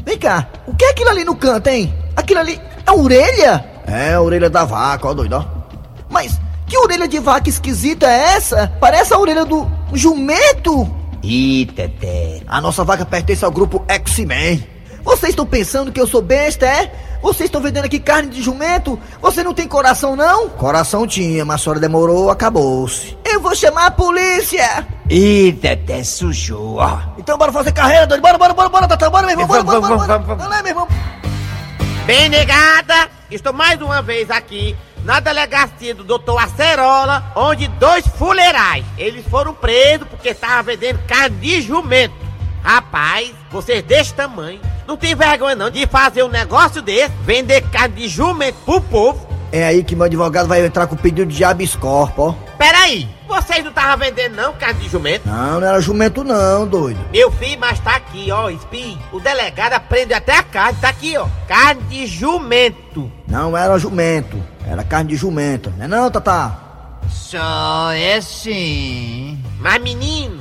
vem 0.06 0.18
cá, 0.18 0.48
o 0.68 0.76
que 0.76 0.86
é 0.86 0.90
aquilo 0.92 1.10
ali 1.10 1.24
no 1.24 1.36
canto, 1.36 1.68
hein? 1.68 1.94
Aquilo 2.16 2.40
ali 2.42 2.60
é 2.86 2.92
orelha? 2.92 3.75
É, 3.88 4.14
a 4.14 4.22
orelha 4.22 4.50
da 4.50 4.66
vaca, 4.66 5.08
ó, 5.08 5.14
doido, 5.14 5.34
ó. 5.38 5.46
Mas 6.10 6.40
que 6.68 6.78
orelha 6.78 7.08
de 7.08 7.20
vaca 7.20 7.50
esquisita 7.50 8.08
é 8.08 8.36
essa? 8.36 8.72
Parece 8.80 9.14
a 9.14 9.20
orelha 9.20 9.46
do 9.46 9.70
jumento. 9.94 10.90
Ih, 11.22 11.66
Teté. 11.76 12.42
A 12.48 12.60
nossa 12.62 12.84
vaca 12.84 13.06
pertence 13.06 13.44
ao 13.46 13.52
grupo 13.52 13.84
X-Men. 13.88 14.68
Vocês 15.04 15.30
estão 15.32 15.46
pensando 15.46 15.92
que 15.92 16.02
eu 16.02 16.08
sou 16.08 16.22
besta, 16.22 16.66
é? 16.66 16.92
Vocês 17.22 17.48
estão 17.48 17.62
vendendo 17.62 17.86
aqui 17.86 18.00
carne 18.00 18.30
de 18.30 18.42
jumento? 18.42 19.00
Você 19.22 19.44
não 19.44 19.54
tem 19.54 19.68
coração, 19.68 20.16
não? 20.16 20.50
Coração 20.50 21.08
tinha, 21.08 21.44
mas 21.46 21.62
a 21.62 21.64
senhora 21.64 21.80
demorou, 21.80 22.30
acabou-se. 22.30 23.16
Eu 23.26 23.40
vou 23.40 23.56
chamar 23.56 23.88
a 23.88 23.92
polícia! 23.92 24.86
Ih, 25.10 25.54
Teté 25.54 26.04
sujou, 26.04 26.78
ó. 26.78 27.00
Então 27.18 27.38
bora 27.38 27.52
fazer 27.52 27.72
carreira, 27.72 28.06
doido. 28.08 28.22
Bora, 28.22 28.38
bora, 28.38 28.54
bora, 28.54 28.70
bora, 28.70 28.88
Tatá, 28.88 29.10
bora, 29.10 29.26
meu 29.28 29.34
irmão, 29.34 29.48
bora, 29.48 29.64
bora, 29.64 29.80
Vamos, 29.80 29.98
bora, 29.98 30.08
bora. 30.08 30.20
vamos, 30.20 30.28
vamos, 30.28 30.44
Vai 30.44 30.58
lá, 30.58 30.64
meu 30.64 30.72
irmão. 30.72 30.88
Bem 32.06 32.30
negada, 32.30 33.10
estou 33.32 33.54
mais 33.54 33.82
uma 33.82 34.02
vez 34.02 34.30
aqui 34.30 34.76
na 35.04 35.20
delegacia 35.20 35.94
do 35.94 36.04
doutor 36.04 36.38
Acerola, 36.38 37.32
onde 37.36 37.68
dois 37.68 38.06
fuleirais, 38.08 38.86
eles 38.98 39.26
foram 39.28 39.54
presos 39.54 40.08
porque 40.10 40.30
estavam 40.30 40.64
vendendo 40.64 41.00
carne 41.08 41.38
de 41.38 41.62
jumento. 41.62 42.16
Rapaz, 42.64 43.32
vocês 43.52 43.84
desse 43.84 44.14
tamanho, 44.14 44.60
não 44.88 44.98
tem 44.98 45.14
vergonha 45.14 45.56
não 45.56 45.70
de 45.70 45.86
fazer 45.86 46.24
um 46.24 46.28
negócio 46.28 46.82
desse, 46.82 47.14
vender 47.22 47.62
carne 47.70 47.96
de 47.96 48.08
jumento 48.08 48.58
pro 48.66 48.82
povo. 48.82 49.28
É 49.52 49.64
aí 49.64 49.84
que 49.84 49.96
meu 49.96 50.06
advogado 50.06 50.48
vai 50.48 50.66
entrar 50.66 50.88
com 50.88 50.96
o 50.96 50.98
pedido 50.98 51.32
de 51.32 51.44
habeas 51.44 51.76
corpus, 51.76 52.26
ó. 52.26 52.36
Peraí, 52.58 53.08
vocês 53.28 53.64
não 53.64 53.70
estavam 53.70 53.98
vendendo 53.98 54.36
não 54.36 54.54
carne 54.54 54.82
de 54.82 54.90
jumento? 54.90 55.28
Não, 55.28 55.60
não 55.60 55.68
era 55.68 55.80
jumento 55.80 56.24
não, 56.24 56.68
doido. 56.68 57.00
Meu 57.12 57.32
filho, 57.32 57.60
mas 57.60 57.80
tá 57.80 57.96
aqui, 57.96 58.32
ó, 58.32 58.50
Spin. 58.50 58.98
O 59.12 59.20
delegado 59.20 59.74
aprende 59.74 60.14
até 60.14 60.38
a 60.38 60.44
carne, 60.44 60.80
tá 60.82 60.90
aqui, 60.90 61.16
ó. 61.18 61.28
Carne 61.48 61.82
de 61.84 62.08
jumento. 62.08 63.12
Não 63.28 63.58
era 63.58 63.78
jumento, 63.78 64.42
era 64.68 64.84
carne 64.84 65.10
de 65.10 65.16
jumento, 65.16 65.74
não 65.78 65.86
é 65.86 65.88
não, 65.88 66.12
Tatá? 66.12 67.00
Só 67.10 67.92
é 67.92 68.22
sim. 68.22 69.40
Mas 69.60 69.82
menino, 69.82 70.40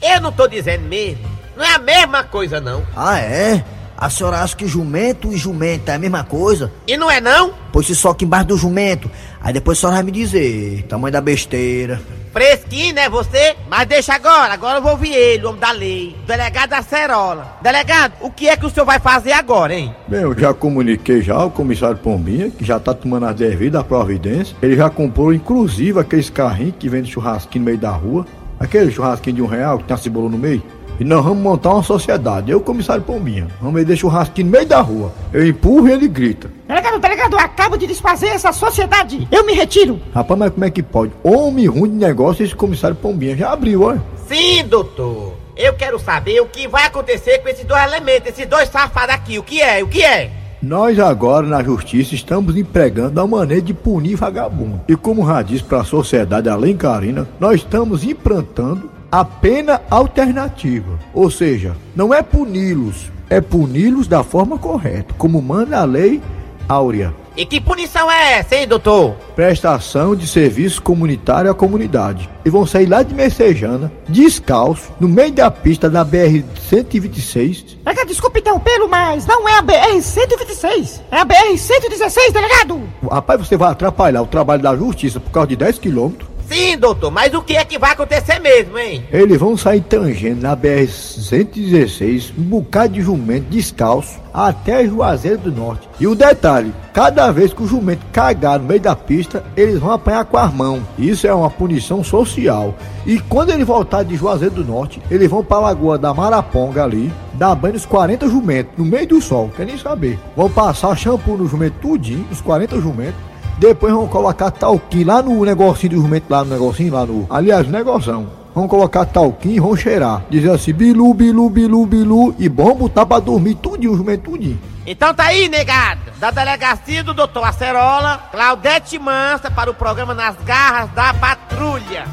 eu 0.00 0.20
não 0.20 0.32
tô 0.32 0.46
dizendo 0.46 0.84
mesmo. 0.84 1.24
Não 1.56 1.64
é 1.64 1.74
a 1.74 1.78
mesma 1.78 2.24
coisa 2.24 2.60
não. 2.60 2.84
Ah, 2.96 3.18
é? 3.18 3.64
A 3.96 4.10
senhora 4.10 4.42
acha 4.42 4.56
que 4.56 4.66
jumento 4.66 5.32
e 5.32 5.36
jumenta 5.36 5.92
é 5.92 5.94
a 5.94 5.98
mesma 5.98 6.24
coisa? 6.24 6.72
E 6.86 6.96
não 6.96 7.10
é 7.10 7.20
não? 7.20 7.54
Pois 7.72 7.86
se 7.86 7.94
soca 7.94 8.24
embaixo 8.24 8.48
do 8.48 8.56
jumento. 8.56 9.10
Aí 9.40 9.52
depois 9.52 9.78
a 9.78 9.80
senhora 9.80 9.96
vai 9.96 10.04
me 10.04 10.12
dizer, 10.12 10.82
tamanho 10.88 11.12
da 11.12 11.20
besteira. 11.20 12.00
Fresquinho, 12.34 12.96
né, 12.96 13.08
você? 13.08 13.54
Mas 13.70 13.86
deixa 13.86 14.12
agora, 14.12 14.52
agora 14.52 14.78
eu 14.78 14.82
vou 14.82 14.90
ouvir 14.90 15.12
ele, 15.14 15.46
o 15.46 15.50
homem 15.50 15.60
da 15.60 15.70
lei. 15.70 16.16
o 16.20 16.26
Delegado 16.26 16.72
Acerola. 16.72 17.58
Delegado, 17.62 18.14
o 18.20 18.28
que 18.28 18.48
é 18.48 18.56
que 18.56 18.66
o 18.66 18.70
senhor 18.70 18.84
vai 18.84 18.98
fazer 18.98 19.30
agora, 19.30 19.72
hein? 19.72 19.94
Bem, 20.08 20.22
eu 20.22 20.36
já 20.36 20.52
comuniquei 20.52 21.22
já 21.22 21.36
ao 21.36 21.48
comissário 21.48 21.96
Pombinha, 21.96 22.50
que 22.50 22.64
já 22.64 22.80
tá 22.80 22.92
tomando 22.92 23.26
as 23.26 23.36
devidas 23.36 23.84
providências. 23.84 24.56
Ele 24.60 24.74
já 24.74 24.90
comprou, 24.90 25.32
inclusive, 25.32 26.00
aqueles 26.00 26.28
carrinhos 26.28 26.74
que 26.76 26.88
vende 26.88 27.08
churrasquinho 27.08 27.62
no 27.62 27.66
meio 27.66 27.78
da 27.78 27.90
rua. 27.90 28.26
Aquele 28.58 28.90
churrasquinho 28.90 29.36
de 29.36 29.42
um 29.42 29.46
real 29.46 29.78
que 29.78 29.84
tem 29.84 29.94
a 29.94 29.98
cebola 29.98 30.28
no 30.28 30.36
meio. 30.36 30.62
E 30.98 31.04
nós 31.04 31.24
vamos 31.24 31.42
montar 31.42 31.70
uma 31.70 31.82
sociedade. 31.82 32.50
Eu, 32.50 32.60
comissário 32.60 33.02
Pombinha, 33.02 33.48
vamos 33.60 33.76
aí 33.78 33.84
deixar 33.84 34.06
o 34.06 34.10
churrasquinho 34.10 34.46
no 34.46 34.52
meio 34.52 34.66
da 34.66 34.80
rua. 34.80 35.12
Eu 35.32 35.46
empurro 35.46 35.88
e 35.88 35.92
ele 35.92 36.06
grita. 36.06 36.50
Delegado, 36.68 37.00
delegado, 37.00 37.32
eu 37.32 37.38
acabo 37.38 37.76
de 37.76 37.86
desfazer 37.86 38.28
essa 38.28 38.52
sociedade. 38.52 39.26
Eu 39.30 39.44
me 39.44 39.54
retiro. 39.54 40.00
Rapaz, 40.14 40.38
mas 40.38 40.50
como 40.52 40.64
é 40.64 40.70
que 40.70 40.82
pode? 40.82 41.12
Homem 41.22 41.66
ruim 41.66 41.90
de 41.90 41.96
negócio, 41.96 42.44
esse 42.44 42.54
comissário 42.54 42.96
Pombinha 42.96 43.36
já 43.36 43.52
abriu, 43.52 43.82
olha. 43.82 44.02
Sim, 44.28 44.64
doutor. 44.68 45.34
Eu 45.56 45.74
quero 45.74 45.98
saber 45.98 46.40
o 46.40 46.46
que 46.46 46.66
vai 46.66 46.84
acontecer 46.86 47.38
com 47.38 47.48
esses 47.48 47.64
dois 47.64 47.82
elementos, 47.84 48.28
esses 48.28 48.46
dois 48.46 48.68
safados 48.68 49.14
aqui. 49.14 49.38
O 49.38 49.42
que 49.42 49.60
é? 49.60 49.82
O 49.82 49.88
que 49.88 50.02
é? 50.02 50.30
Nós 50.62 50.98
agora 50.98 51.46
na 51.46 51.62
justiça 51.62 52.14
estamos 52.14 52.56
empregando 52.56 53.20
a 53.20 53.26
maneira 53.26 53.60
de 53.60 53.74
punir 53.74 54.16
vagabundo. 54.16 54.80
E 54.88 54.96
como 54.96 55.26
já 55.26 55.42
disse 55.42 55.62
para 55.62 55.80
a 55.80 55.84
sociedade 55.84 56.48
alencarina, 56.48 57.28
nós 57.38 57.56
estamos 57.56 58.02
implantando 58.02 58.90
a 59.10 59.24
pena 59.24 59.80
alternativa. 59.90 60.98
Ou 61.12 61.30
seja, 61.30 61.76
não 61.94 62.12
é 62.12 62.22
puni-los, 62.22 63.10
é 63.28 63.40
puni-los 63.40 64.06
da 64.06 64.22
forma 64.22 64.58
correta, 64.58 65.14
como 65.16 65.40
manda 65.40 65.78
a 65.78 65.84
lei 65.84 66.20
áurea. 66.68 67.14
E 67.36 67.44
que 67.44 67.60
punição 67.60 68.08
é 68.10 68.34
essa, 68.38 68.54
hein, 68.54 68.68
doutor? 68.68 69.16
Prestação 69.34 70.14
de 70.14 70.24
serviço 70.24 70.80
comunitário 70.80 71.50
à 71.50 71.54
comunidade. 71.54 72.30
E 72.44 72.50
vão 72.50 72.64
sair 72.64 72.86
lá 72.86 73.02
de 73.02 73.12
Messejana, 73.12 73.90
descalço, 74.08 74.92
no 75.00 75.08
meio 75.08 75.32
da 75.32 75.50
pista 75.50 75.90
da 75.90 76.04
BR-126. 76.04 77.78
Delegado, 77.82 78.06
desculpe 78.06 78.38
interrompê-lo, 78.38 78.88
mas 78.88 79.26
não 79.26 79.48
é 79.48 79.58
a 79.58 79.62
BR-126, 79.62 81.00
é 81.10 81.18
a 81.18 81.26
BR-116, 81.26 82.32
delegado. 82.32 82.80
Rapaz, 83.10 83.40
você 83.40 83.56
vai 83.56 83.72
atrapalhar 83.72 84.22
o 84.22 84.26
trabalho 84.28 84.62
da 84.62 84.76
justiça 84.76 85.18
por 85.18 85.32
causa 85.32 85.48
de 85.48 85.56
10 85.56 85.78
quilômetros. 85.80 86.33
Sim, 86.54 86.78
doutor, 86.78 87.10
mas 87.10 87.34
o 87.34 87.42
que 87.42 87.56
é 87.56 87.64
que 87.64 87.80
vai 87.80 87.90
acontecer 87.90 88.38
mesmo, 88.38 88.78
hein? 88.78 89.02
Eles 89.10 89.40
vão 89.40 89.56
sair 89.56 89.80
tangendo 89.80 90.42
na 90.42 90.56
BR-116, 90.56 92.32
um 92.38 92.42
bocado 92.42 92.92
de 92.92 93.02
jumento 93.02 93.50
descalço, 93.50 94.20
até 94.32 94.86
Juazeiro 94.86 95.38
do 95.38 95.50
Norte. 95.50 95.88
E 95.98 96.06
o 96.06 96.14
detalhe, 96.14 96.72
cada 96.92 97.32
vez 97.32 97.52
que 97.52 97.64
o 97.64 97.66
jumento 97.66 98.06
cagar 98.12 98.60
no 98.60 98.66
meio 98.66 98.78
da 98.78 98.94
pista, 98.94 99.44
eles 99.56 99.80
vão 99.80 99.90
apanhar 99.90 100.24
com 100.26 100.36
as 100.36 100.54
mãos. 100.54 100.82
Isso 100.96 101.26
é 101.26 101.34
uma 101.34 101.50
punição 101.50 102.04
social. 102.04 102.72
E 103.04 103.18
quando 103.18 103.50
ele 103.50 103.64
voltar 103.64 104.04
de 104.04 104.14
Juazeiro 104.14 104.54
do 104.54 104.64
Norte, 104.64 105.02
eles 105.10 105.28
vão 105.28 105.42
para 105.42 105.56
a 105.56 105.60
Lagoa 105.60 105.98
da 105.98 106.14
Maraponga 106.14 106.84
ali, 106.84 107.12
dar 107.32 107.56
banho 107.56 107.74
nos 107.74 107.84
40 107.84 108.28
jumentos, 108.28 108.72
no 108.78 108.84
meio 108.84 109.08
do 109.08 109.20
sol, 109.20 109.50
quer 109.56 109.66
nem 109.66 109.76
saber. 109.76 110.20
Vão 110.36 110.48
passar 110.48 110.96
shampoo 110.96 111.36
no 111.36 111.48
jumento 111.48 111.80
tudinho, 111.80 112.24
os 112.30 112.40
40 112.40 112.80
jumentos, 112.80 113.33
depois 113.58 113.92
vão 113.92 114.06
colocar 114.08 114.50
talquinho 114.50 115.06
lá 115.06 115.22
no 115.22 115.44
negocinho 115.44 115.94
do 115.94 116.02
jumento, 116.02 116.26
lá 116.28 116.44
no 116.44 116.50
negocinho, 116.50 116.92
lá 116.92 117.06
no. 117.06 117.26
Aliás, 117.30 117.68
negocião. 117.68 118.26
Vão 118.54 118.68
colocar 118.68 119.04
talquinho 119.04 119.56
e 119.56 119.60
vão 119.60 119.76
cheirar. 119.76 120.22
Dizer 120.30 120.50
assim, 120.50 120.72
bilu, 120.72 121.12
bilu, 121.12 121.50
bilu, 121.50 121.86
bilu. 121.86 122.34
E 122.38 122.48
bom 122.48 122.74
botar 122.74 123.04
pra 123.04 123.18
dormir 123.18 123.56
tudinho, 123.56 123.92
o 123.92 123.96
jumento 123.96 124.30
tudinho. 124.30 124.60
Então 124.86 125.12
tá 125.14 125.24
aí, 125.24 125.48
negado. 125.48 126.00
Da 126.20 126.30
delegacia 126.30 127.02
do 127.02 127.14
doutor 127.14 127.44
Acerola, 127.44 128.28
Claudete 128.30 128.98
Mansa 128.98 129.50
para 129.50 129.70
o 129.70 129.74
programa 129.74 130.14
Nas 130.14 130.36
Garras 130.44 130.90
da 130.90 131.12
Patrulha. 131.14 132.04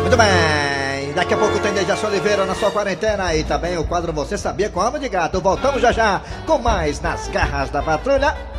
Muito 0.00 0.16
bem. 0.16 1.12
Daqui 1.14 1.34
a 1.34 1.36
pouco 1.36 1.58
tem 1.58 1.72
Dejaci 1.72 2.06
Oliveira 2.06 2.46
na 2.46 2.54
sua 2.54 2.70
quarentena 2.70 3.34
e 3.34 3.44
também 3.44 3.76
o 3.76 3.84
quadro 3.84 4.12
Você 4.12 4.38
Sabia 4.38 4.70
Como 4.70 4.98
de 4.98 5.08
Gato. 5.08 5.40
Voltamos 5.40 5.82
já 5.82 5.92
já 5.92 6.20
com 6.46 6.58
mais 6.58 7.00
Nas 7.00 7.28
Garras 7.28 7.68
da 7.70 7.82
Patrulha. 7.82 8.49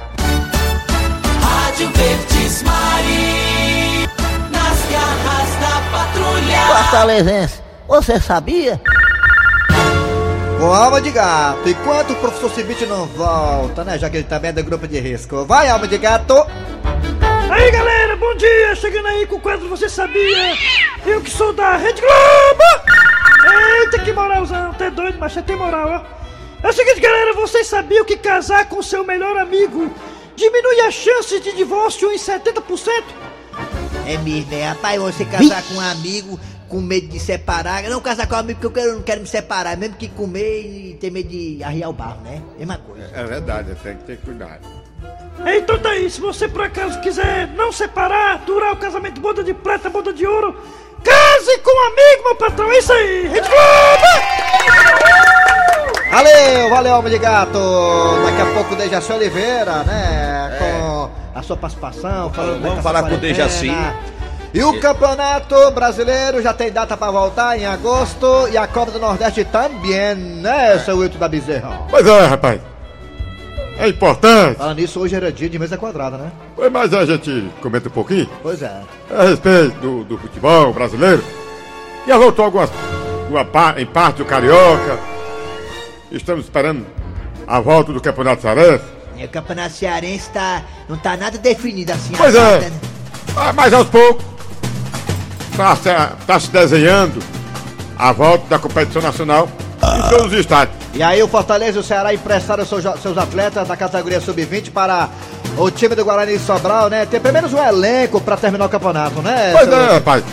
Rádio 1.71 1.89
Verdes 1.91 2.63
Mari, 2.63 4.09
nas 4.51 4.91
garras 4.91 5.55
da 5.61 5.89
patrulha. 5.89 6.67
Fortalezense, 6.67 7.61
você 7.87 8.19
sabia? 8.19 8.81
Com 10.59 10.73
alma 10.73 10.99
de 10.99 11.11
gato, 11.11 11.69
enquanto 11.69 12.11
o 12.11 12.15
professor 12.17 12.51
Cibite 12.51 12.85
não 12.85 13.05
volta, 13.05 13.85
né? 13.85 13.97
Já 13.97 14.09
que 14.09 14.17
ele 14.17 14.25
também 14.25 14.49
é 14.49 14.53
do 14.53 14.65
grupo 14.65 14.85
de 14.85 14.99
risco. 14.99 15.45
Vai, 15.45 15.69
alma 15.69 15.87
de 15.87 15.97
gato! 15.97 16.45
Aí 17.49 17.71
galera, 17.71 18.17
bom 18.17 18.35
dia! 18.35 18.75
Chegando 18.75 19.07
aí 19.07 19.25
com 19.25 19.37
o 19.37 19.39
quadro 19.39 19.69
Você 19.69 19.87
Sabia? 19.87 20.53
Eu 21.05 21.21
que 21.21 21.31
sou 21.31 21.53
da 21.53 21.77
Rede 21.77 22.01
Globo! 22.01 22.63
Eita, 23.79 23.99
que 23.99 24.11
moralzão! 24.11 24.73
Tá 24.73 24.89
doido, 24.89 25.17
mas 25.17 25.31
você 25.31 25.41
tem 25.41 25.55
moral, 25.55 25.87
ó. 25.87 26.67
É 26.67 26.69
o 26.69 26.73
seguinte, 26.73 26.99
galera, 26.99 27.33
vocês 27.33 27.65
sabiam 27.65 28.03
que 28.03 28.17
casar 28.17 28.65
com 28.65 28.83
seu 28.83 29.05
melhor 29.05 29.37
amigo 29.37 29.89
diminui 30.41 30.81
as 30.81 30.93
chances 30.93 31.41
de 31.41 31.55
divórcio 31.55 32.11
em 32.11 32.17
70%? 32.17 33.03
É 34.07 34.17
mesmo, 34.17 34.53
é. 34.53 34.63
Rapaz, 34.65 34.99
você 34.99 35.23
casar 35.23 35.61
com 35.63 35.75
um 35.75 35.79
amigo 35.79 36.39
com 36.67 36.81
medo 36.81 37.07
de 37.07 37.19
separar. 37.19 37.83
Não 37.83 38.01
casar 38.01 38.27
com 38.27 38.35
um 38.35 38.39
amigo 38.39 38.59
porque 38.59 38.79
eu 38.79 38.83
quero, 38.83 38.95
não 38.95 39.03
quero 39.03 39.21
me 39.21 39.27
separar. 39.27 39.77
Mesmo 39.77 39.95
que 39.95 40.07
comer 40.09 40.61
e 40.61 40.97
ter 40.99 41.11
medo 41.11 41.29
de 41.29 41.63
arriar 41.63 41.89
o 41.89 41.93
barro, 41.93 42.21
né? 42.21 42.41
Mesma 42.57 42.77
coisa. 42.77 43.09
É 43.13 43.23
verdade, 43.23 43.75
tem 43.83 43.97
que 43.97 44.03
ter 44.03 44.17
cuidado. 44.17 44.67
Então 45.45 45.79
tá 45.79 45.89
aí, 45.89 46.09
se 46.09 46.21
você 46.21 46.47
por 46.47 46.61
acaso 46.61 46.99
quiser 47.01 47.47
não 47.55 47.71
separar, 47.71 48.39
durar 48.39 48.73
o 48.73 48.77
casamento 48.77 49.19
boda 49.19 49.43
de 49.43 49.53
prata, 49.53 49.89
boda 49.89 50.13
de 50.13 50.25
ouro, 50.25 50.55
case 51.03 51.57
com 51.59 51.71
um 51.71 51.87
amigo, 51.87 52.23
meu 52.23 52.35
patrão. 52.35 52.71
É 52.71 52.77
isso 52.77 52.93
aí, 52.93 53.27
Rede 53.27 53.47
Globo! 53.47 54.41
Valeu, 56.11 56.69
valeu, 56.69 56.93
homem 56.93 57.11
de 57.11 57.17
gato! 57.17 57.57
Daqui 58.25 58.41
a 58.41 58.53
pouco 58.53 58.73
o 58.73 58.77
Dejaci 58.77 59.11
Oliveira, 59.13 59.83
né? 59.83 60.30
A 61.33 61.41
sua 61.41 61.55
participação, 61.55 62.29
falando 62.31 62.61
Vamos 62.61 62.83
falar 62.83 63.03
com 63.03 63.15
o. 63.15 63.17
Dejaci. 63.17 63.71
E 64.53 64.61
o 64.63 64.79
Campeonato 64.81 65.71
Brasileiro 65.71 66.41
já 66.41 66.53
tem 66.53 66.69
data 66.71 66.97
pra 66.97 67.09
voltar 67.09 67.57
em 67.57 67.65
agosto 67.65 68.49
e 68.51 68.57
a 68.57 68.67
Copa 68.67 68.91
do 68.91 68.99
Nordeste 68.99 69.45
também, 69.45 70.13
né, 70.15 70.77
seu 70.79 70.97
Wilton 70.97 71.17
da 71.17 71.29
Bezerra? 71.29 71.87
Pois 71.89 72.05
é, 72.05 72.25
rapaz. 72.25 72.59
É 73.77 73.87
importante. 73.87 74.57
Falando 74.57 74.77
nisso, 74.77 74.99
hoje 74.99 75.15
era 75.15 75.31
dia 75.31 75.49
de 75.49 75.57
mesa 75.57 75.77
quadrada, 75.77 76.17
né? 76.17 76.31
Pois, 76.55 76.69
Mas 76.69 76.93
a 76.93 77.05
gente 77.05 77.49
comenta 77.61 77.87
um 77.87 77.91
pouquinho 77.91 78.29
Pois 78.43 78.61
é. 78.61 78.81
a 79.09 79.23
respeito 79.23 79.79
do, 79.79 80.03
do 80.03 80.17
futebol 80.17 80.73
brasileiro. 80.73 81.23
Já 82.05 82.17
voltou 82.17 82.43
algumas, 82.45 82.69
uma 83.29 83.79
em 83.79 83.85
parte 83.85 84.17
do 84.17 84.25
Carioca. 84.25 84.99
Estamos 86.11 86.43
esperando 86.43 86.85
a 87.47 87.59
volta 87.61 87.93
do 87.93 88.01
Campeonato 88.01 88.41
Cearense. 88.41 88.83
É, 89.21 89.25
O 89.25 89.29
campeonato 89.29 89.75
cearense 89.75 90.29
tá, 90.31 90.63
não 90.89 90.97
tá 90.97 91.15
nada 91.15 91.37
definido 91.37 91.91
assim. 91.91 92.13
Pois 92.17 92.33
data, 92.33 92.65
é. 92.65 92.69
né? 92.69 92.79
Ah, 93.35 93.53
Mas 93.53 93.71
aos 93.73 93.87
poucos 93.87 94.25
está 95.51 95.75
se, 95.75 95.89
tá 96.25 96.39
se 96.39 96.49
desenhando 96.49 97.21
a 97.97 98.11
volta 98.11 98.45
da 98.49 98.57
competição 98.57 99.01
nacional 99.01 99.47
em 99.83 100.09
todos 100.09 100.33
os 100.33 100.39
estádios. 100.39 100.75
E 100.93 101.03
aí 101.03 101.21
o 101.21 101.27
Fortaleza 101.27 101.77
e 101.77 101.81
o 101.81 101.83
Ceará 101.83 102.13
emprestaram 102.13 102.65
seus, 102.65 102.83
seus 103.01 103.17
atletas 103.17 103.67
da 103.67 103.77
categoria 103.77 104.19
sub-20 104.19 104.71
para 104.71 105.09
o 105.57 105.69
time 105.69 105.95
do 105.95 106.03
Guarani 106.03 106.37
Sobral, 106.39 106.89
né? 106.89 107.05
Ter 107.05 107.19
pelo 107.19 107.33
menos 107.33 107.53
um 107.53 107.63
elenco 107.63 108.19
para 108.19 108.35
terminar 108.35 108.65
o 108.65 108.69
campeonato, 108.69 109.21
né? 109.21 109.53
Pois 109.53 109.71
é, 109.71 109.93
rapaz. 109.93 110.23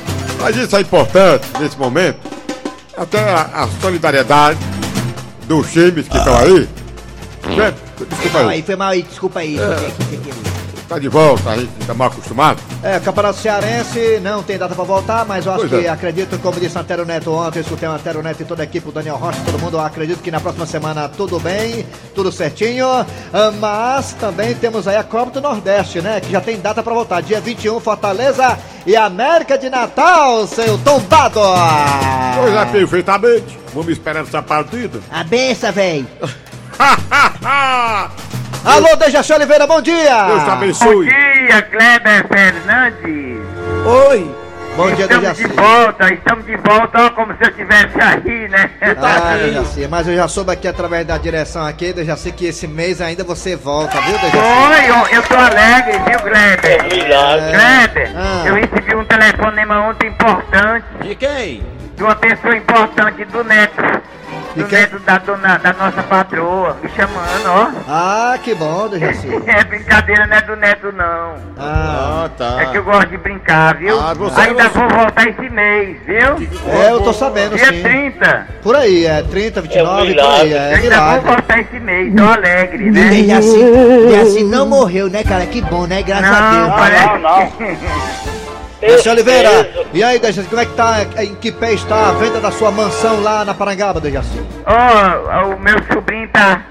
Mas 0.40 0.56
isso 0.56 0.76
é 0.76 0.80
importante 0.80 1.46
nesse 1.60 1.76
momento. 1.78 2.18
Até 2.96 3.20
a, 3.20 3.64
a 3.64 3.68
solidariedade 3.80 4.58
dos 5.46 5.70
times 5.70 6.08
que 6.08 6.16
estão 6.16 6.36
aí. 6.36 6.68
Gente, 7.54 7.87
Desculpa 8.06 8.38
aí. 8.40 8.48
aí 8.48 8.62
foi 8.62 8.76
mal 8.76 8.88
aí, 8.90 9.02
desculpa 9.02 9.40
aí. 9.40 9.58
É. 9.58 10.48
Tá 10.88 10.98
de 10.98 11.06
volta, 11.06 11.50
a 11.50 11.56
gente 11.58 11.68
tá 11.86 11.92
mal 11.92 12.08
acostumado. 12.08 12.58
É, 12.82 12.98
Campeonato 12.98 13.38
Cearense 13.38 14.20
não 14.22 14.42
tem 14.42 14.56
data 14.56 14.74
para 14.74 14.84
voltar, 14.84 15.26
mas 15.26 15.44
eu 15.44 15.52
acho 15.52 15.68
Pois 15.68 15.82
que 15.82 15.86
é. 15.86 15.90
acredito, 15.90 16.38
como 16.38 16.58
disse 16.58 16.78
Antero 16.78 17.04
Neto 17.04 17.30
ontem, 17.30 17.60
escutei 17.60 17.86
o 17.86 17.92
Antero 17.92 18.22
Neto 18.22 18.40
e 18.40 18.46
toda 18.46 18.62
a 18.62 18.64
equipe, 18.64 18.88
o 18.88 18.92
Daniel 18.92 19.16
Rocha, 19.16 19.38
todo 19.44 19.58
mundo, 19.58 19.78
acredito 19.78 20.22
que 20.22 20.30
na 20.30 20.40
próxima 20.40 20.64
semana 20.64 21.06
tudo 21.06 21.38
bem, 21.38 21.84
tudo 22.14 22.32
certinho. 22.32 22.86
Ah, 22.88 23.52
Mas 23.60 24.14
também 24.14 24.54
temos 24.54 24.88
aí 24.88 24.96
a 24.96 25.04
Copa 25.04 25.30
do 25.32 25.42
Nordeste, 25.42 26.00
né? 26.00 26.20
Que 26.22 26.32
já 26.32 26.40
tem 26.40 26.58
data 26.58 26.82
para 26.82 26.94
voltar. 26.94 27.20
Dia 27.20 27.38
21, 27.38 27.78
Fortaleza 27.80 28.58
e 28.86 28.96
América 28.96 29.58
de 29.58 29.68
Natal, 29.68 30.46
seu 30.46 30.78
tombado! 30.78 31.40
Pois 32.40 32.54
é, 32.54 32.64
perfeitamente. 32.64 33.58
Vamos 33.74 33.92
esperar 33.92 34.22
essa 34.24 34.40
partida. 34.42 35.00
A 35.10 35.22
benção, 35.22 35.70
véi. 35.70 36.06
Alô, 38.64 38.96
Dejaci 38.96 39.32
Oliveira, 39.32 39.66
bom 39.66 39.80
dia! 39.80 40.24
Deus 40.26 40.40
te 40.40 40.46
Bom 40.46 40.52
abençoe. 40.52 41.06
dia, 41.08 41.62
Kleber 41.62 42.26
Fernandes. 42.28 43.38
Oi! 43.84 44.34
Bom 44.76 44.86
dia, 44.92 45.06
Estamos 45.06 45.22
Dejaci. 45.36 45.48
de 45.48 45.54
volta, 45.54 46.12
estamos 46.14 46.46
de 46.46 46.56
volta, 46.56 47.06
ó, 47.06 47.10
como 47.10 47.32
se 47.34 47.42
eu 47.42 47.48
estivesse 47.48 48.00
aí, 48.00 48.48
né? 48.48 48.70
Ah, 48.96 49.36
Dejaci, 49.36 49.88
mas 49.88 50.06
eu 50.06 50.14
já 50.14 50.28
soube 50.28 50.52
aqui 50.52 50.68
através 50.68 51.04
da 51.04 51.18
direção 51.18 51.66
aqui, 51.66 51.92
Dejaci, 51.92 52.30
que 52.30 52.46
esse 52.46 52.68
mês 52.68 53.00
ainda 53.00 53.24
você 53.24 53.56
volta, 53.56 54.00
viu, 54.02 54.12
Dejaci? 54.18 54.36
Oi, 54.38 54.88
eu, 54.88 55.16
eu 55.16 55.22
tô 55.24 55.34
alegre, 55.34 55.98
viu, 56.06 56.20
Kleber? 56.20 56.84
milagre. 56.84 57.50
Kleber, 57.58 58.12
Ah. 58.16 58.42
eu 58.46 58.54
recebi 58.54 58.94
um 58.94 59.04
telefonema 59.04 59.80
ontem 59.88 60.08
importante. 60.10 60.86
De 61.02 61.14
quem? 61.16 61.64
De 61.96 62.02
uma 62.04 62.14
pessoa 62.14 62.56
importante 62.56 63.24
do 63.24 63.42
neto. 63.42 63.82
Do 64.58 64.66
neto 64.68 64.98
da, 65.00 65.18
dona, 65.18 65.56
da 65.58 65.72
nossa 65.72 66.02
patroa, 66.02 66.76
me 66.82 66.88
chamando, 66.90 67.46
ó. 67.46 67.70
Ah, 67.88 68.38
que 68.42 68.54
bom, 68.54 68.88
Dejaci. 68.88 69.28
É 69.46 69.62
brincadeira, 69.64 70.26
não 70.26 70.36
é 70.36 70.42
do 70.42 70.56
neto, 70.56 70.92
não. 70.92 71.34
Ah, 71.58 72.28
tá. 72.36 72.56
É 72.62 72.66
que 72.66 72.78
eu 72.78 72.82
gosto 72.84 73.06
de 73.08 73.16
brincar, 73.18 73.76
viu? 73.76 73.98
Ah, 74.00 74.14
você- 74.14 74.40
Ainda 74.40 74.68
vou 74.68 74.88
voltar 74.88 75.28
esse 75.28 75.48
mês, 75.48 75.96
viu? 76.04 76.48
É, 76.72 76.90
eu 76.90 77.00
tô 77.02 77.12
sabendo, 77.12 77.56
Dia 77.56 77.66
sim. 77.72 77.82
30. 77.82 78.46
Por 78.62 78.74
aí, 78.74 79.06
é 79.06 79.22
30, 79.22 79.60
29, 79.62 80.14
por 80.14 80.20
aí, 80.24 80.52
é, 80.52 80.56
Eu 80.56 80.60
ainda 80.76 80.80
milagre. 80.80 81.20
vou 81.20 81.32
voltar 81.34 81.60
esse 81.60 81.80
mês, 81.80 82.14
tô 82.16 82.24
alegre, 82.24 82.90
né? 82.90 83.12
E 83.20 83.32
assim, 83.32 84.10
e 84.10 84.16
assim 84.16 84.44
não 84.44 84.66
morreu, 84.66 85.08
né, 85.08 85.22
cara? 85.22 85.46
Que 85.46 85.60
bom, 85.62 85.86
né? 85.86 86.02
Graças 86.02 86.30
a 86.30 86.50
Deus. 86.50 86.68
Não, 86.68 86.76
parece 86.76 88.38
Dejaci 88.80 89.08
Oliveira, 89.08 89.70
e 89.92 90.02
aí, 90.04 90.18
Dejaci, 90.20 90.48
como 90.48 90.60
é 90.62 90.66
que 90.66 90.74
tá, 90.74 90.96
em 91.24 91.34
que 91.34 91.50
pé 91.50 91.72
está 91.72 92.10
a 92.10 92.12
venda 92.12 92.40
da 92.40 92.50
sua 92.52 92.70
mansão 92.70 93.20
lá 93.22 93.44
na 93.44 93.52
Parangaba, 93.52 94.00
Dejaci? 94.00 94.40
Ó, 94.66 95.54
o 95.54 95.58
meu 95.60 95.76
sobrinho 95.92 96.28
tá. 96.28 96.62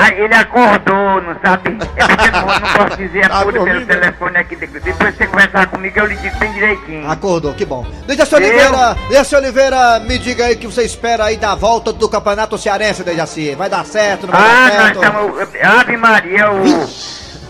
Ah, 0.00 0.12
ele 0.14 0.32
acordou, 0.34 1.20
não 1.22 1.34
sabe? 1.44 1.70
É 1.96 2.06
porque 2.06 2.28
eu 2.28 2.32
não, 2.32 2.46
não 2.46 2.86
posso 2.86 2.96
dizer 3.02 3.24
a 3.32 3.42
tudo 3.42 3.64
pelo 3.64 3.84
telefone 3.86 4.36
aqui. 4.36 4.54
Depois 4.54 5.16
você 5.16 5.26
conversar 5.26 5.66
comigo, 5.66 5.98
eu 5.98 6.06
lhe 6.06 6.14
digo 6.16 6.38
bem 6.38 6.52
direitinho. 6.52 7.10
Acordou, 7.10 7.52
que 7.54 7.64
bom. 7.64 7.84
Dejaci 8.06 8.34
Oliveira, 8.36 8.96
Dejaci 9.08 9.34
Oliveira, 9.34 9.98
me 10.00 10.16
diga 10.18 10.44
aí 10.44 10.54
o 10.54 10.58
que 10.58 10.66
você 10.68 10.84
espera 10.84 11.24
aí 11.24 11.36
da 11.36 11.56
volta 11.56 11.92
do 11.92 12.08
Campeonato 12.08 12.56
Cearense, 12.56 13.02
Dejaci. 13.02 13.56
Vai 13.56 13.68
dar 13.68 13.84
certo, 13.84 14.28
não 14.28 14.34
vai 14.34 14.42
Ah, 14.42 14.68
dar 14.68 14.76
nós 14.76 14.98
certo? 14.98 15.02
estamos. 15.02 15.48
Ave 15.80 15.96
Maria, 15.96 16.52
o, 16.52 16.64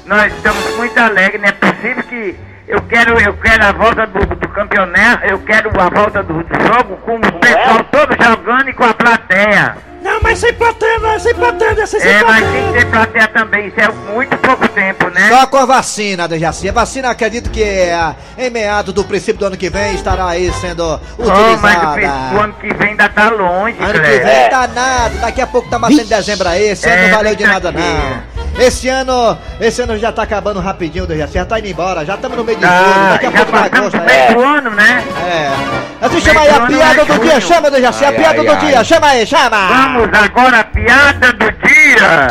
nós 0.06 0.32
estamos 0.34 0.76
muito 0.76 0.98
alegres, 0.98 1.42
não 1.42 1.48
é 1.48 1.52
possível 1.52 2.02
que. 2.04 2.34
Eu 2.68 2.82
quero, 2.82 3.18
eu 3.20 3.32
quero 3.38 3.64
a 3.64 3.72
volta 3.72 4.06
do, 4.06 4.18
do 4.26 4.48
campeonato, 4.48 5.24
eu 5.26 5.38
quero 5.38 5.70
a 5.80 5.88
volta 5.88 6.22
do, 6.22 6.34
do 6.34 6.66
jogo 6.66 6.96
com 6.98 7.16
o 7.16 7.20
pessoal 7.40 7.82
todo 7.90 8.14
jogando 8.22 8.68
e 8.68 8.74
com 8.74 8.84
a 8.84 8.92
plateia. 8.92 9.76
Não, 10.02 10.20
mas 10.22 10.38
sem 10.38 10.52
plateia, 10.54 10.98
não, 11.00 11.18
sem 11.18 11.34
plateia, 11.34 11.86
sem, 11.86 11.98
sem 12.00 12.10
É, 12.10 12.22
mas 12.24 12.40
plateia. 12.44 12.52
tem 12.62 12.66
que 12.72 12.78
ter 12.78 12.86
plateia 12.86 13.28
também, 13.28 13.66
isso 13.68 13.80
é 13.80 13.88
muito 14.12 14.36
pouco 14.38 14.68
tempo, 14.68 15.08
né? 15.10 15.28
Só 15.28 15.46
com 15.46 15.56
a 15.56 15.64
vacina, 15.66 16.28
Dejaci. 16.28 16.68
A 16.68 16.72
vacina, 16.72 17.10
acredito 17.10 17.50
que 17.50 17.62
é, 17.62 18.14
em 18.36 18.50
meados 18.50 18.92
do 18.94 19.02
princípio 19.02 19.40
do 19.40 19.46
ano 19.46 19.56
que 19.56 19.68
vem 19.70 19.94
estará 19.94 20.28
aí 20.28 20.52
sendo 20.52 20.84
Oh, 21.18 21.22
mas 21.60 21.76
o, 21.76 21.88
utilizada. 21.88 22.40
ano 22.44 22.52
que 22.60 22.74
vem 22.74 22.90
ainda 22.90 23.08
tá 23.08 23.30
longe, 23.30 23.76
Ano 23.80 23.92
que 23.94 23.98
Cleber. 24.00 24.24
vem 24.24 24.50
tá 24.50 24.68
nada, 24.68 25.14
daqui 25.20 25.40
a 25.40 25.46
pouco 25.46 25.68
tá 25.70 25.78
batendo 25.78 26.04
dezembro 26.04 26.46
aí, 26.48 26.68
esse 26.68 26.86
ano 26.88 26.96
É, 26.96 27.08
não 27.08 27.16
valeu 27.16 27.34
de 27.34 27.44
nada 27.46 27.72
brincadeira. 27.72 28.22
não. 28.36 28.37
Esse 28.58 28.88
ano, 28.88 29.38
esse 29.60 29.80
ano 29.82 29.96
já 29.96 30.10
tá 30.10 30.22
acabando 30.24 30.58
rapidinho, 30.58 31.06
Dejaci, 31.06 31.34
já 31.34 31.44
tá 31.44 31.58
indo 31.60 31.68
embora, 31.68 32.04
já 32.04 32.16
estamos 32.16 32.36
no 32.36 32.42
meio 32.44 32.58
de 32.58 32.64
Ah, 32.64 32.82
julho, 32.94 33.08
daqui 33.10 33.26
a 33.26 33.30
já 33.30 33.36
pouco 33.36 33.52
vai 33.52 33.70
passamos 33.70 33.94
agosto. 33.94 34.34
do 34.34 34.40
ano, 34.44 34.70
né? 34.70 35.04
É. 35.26 36.04
Assim, 36.04 36.20
chama 36.20 36.40
aí 36.40 36.48
a 36.50 36.60
piada 36.66 37.04
do 37.04 37.18
dia, 37.20 37.40
chama, 37.40 37.70
Dejaci, 37.70 38.04
a 38.04 38.08
Ai, 38.08 38.14
piada 38.16 38.40
ai, 38.40 38.46
do 38.46 38.52
ai. 38.52 38.66
dia, 38.66 38.84
chama 38.84 39.06
aí, 39.06 39.26
chama! 39.26 39.68
Vamos 39.68 40.08
agora 40.18 40.60
a 40.60 40.64
piada 40.64 41.32
do 41.34 41.52
dia. 41.68 42.26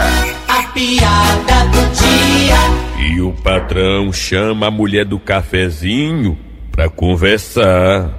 A 0.50 0.64
piada 0.74 1.66
do 1.72 1.94
dia. 1.94 3.06
E 3.10 3.22
o 3.22 3.32
patrão 3.32 4.12
chama 4.12 4.68
a 4.68 4.72
mulher 4.72 5.06
do 5.06 5.18
cafezinho 5.20 6.38
pra 6.72 6.90
conversar. 6.90 8.10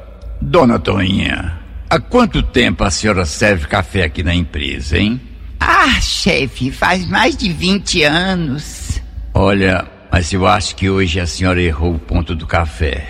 Dona 0.41 0.79
Toninha, 0.79 1.59
há 1.91 1.99
quanto 2.01 2.43
tempo 2.43 2.85
a 2.85 2.91
senhora 2.91 3.25
serve 3.27 3.67
café 3.67 4.05
aqui 4.05 4.23
na 4.23 4.35
empresa, 4.35 4.97
hein? 4.97 5.21
Ah, 5.61 6.01
chefe, 6.01 6.71
faz 6.71 7.07
mais 7.07 7.37
de 7.37 7.53
20 7.53 8.03
anos. 8.05 9.01
Olha, 9.35 9.87
mas 10.11 10.33
eu 10.33 10.47
acho 10.47 10.75
que 10.77 10.89
hoje 10.89 11.21
a 11.21 11.27
senhora 11.27 11.61
errou 11.61 11.95
o 11.95 11.99
ponto 11.99 12.35
do 12.35 12.47
café. 12.47 13.07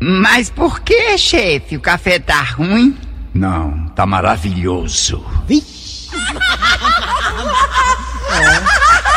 Mas 0.00 0.48
por 0.48 0.80
que, 0.80 1.18
chefe? 1.18 1.76
O 1.76 1.80
café 1.80 2.18
tá 2.18 2.40
ruim? 2.42 2.96
Não, 3.34 3.88
tá 3.94 4.06
maravilhoso. 4.06 5.24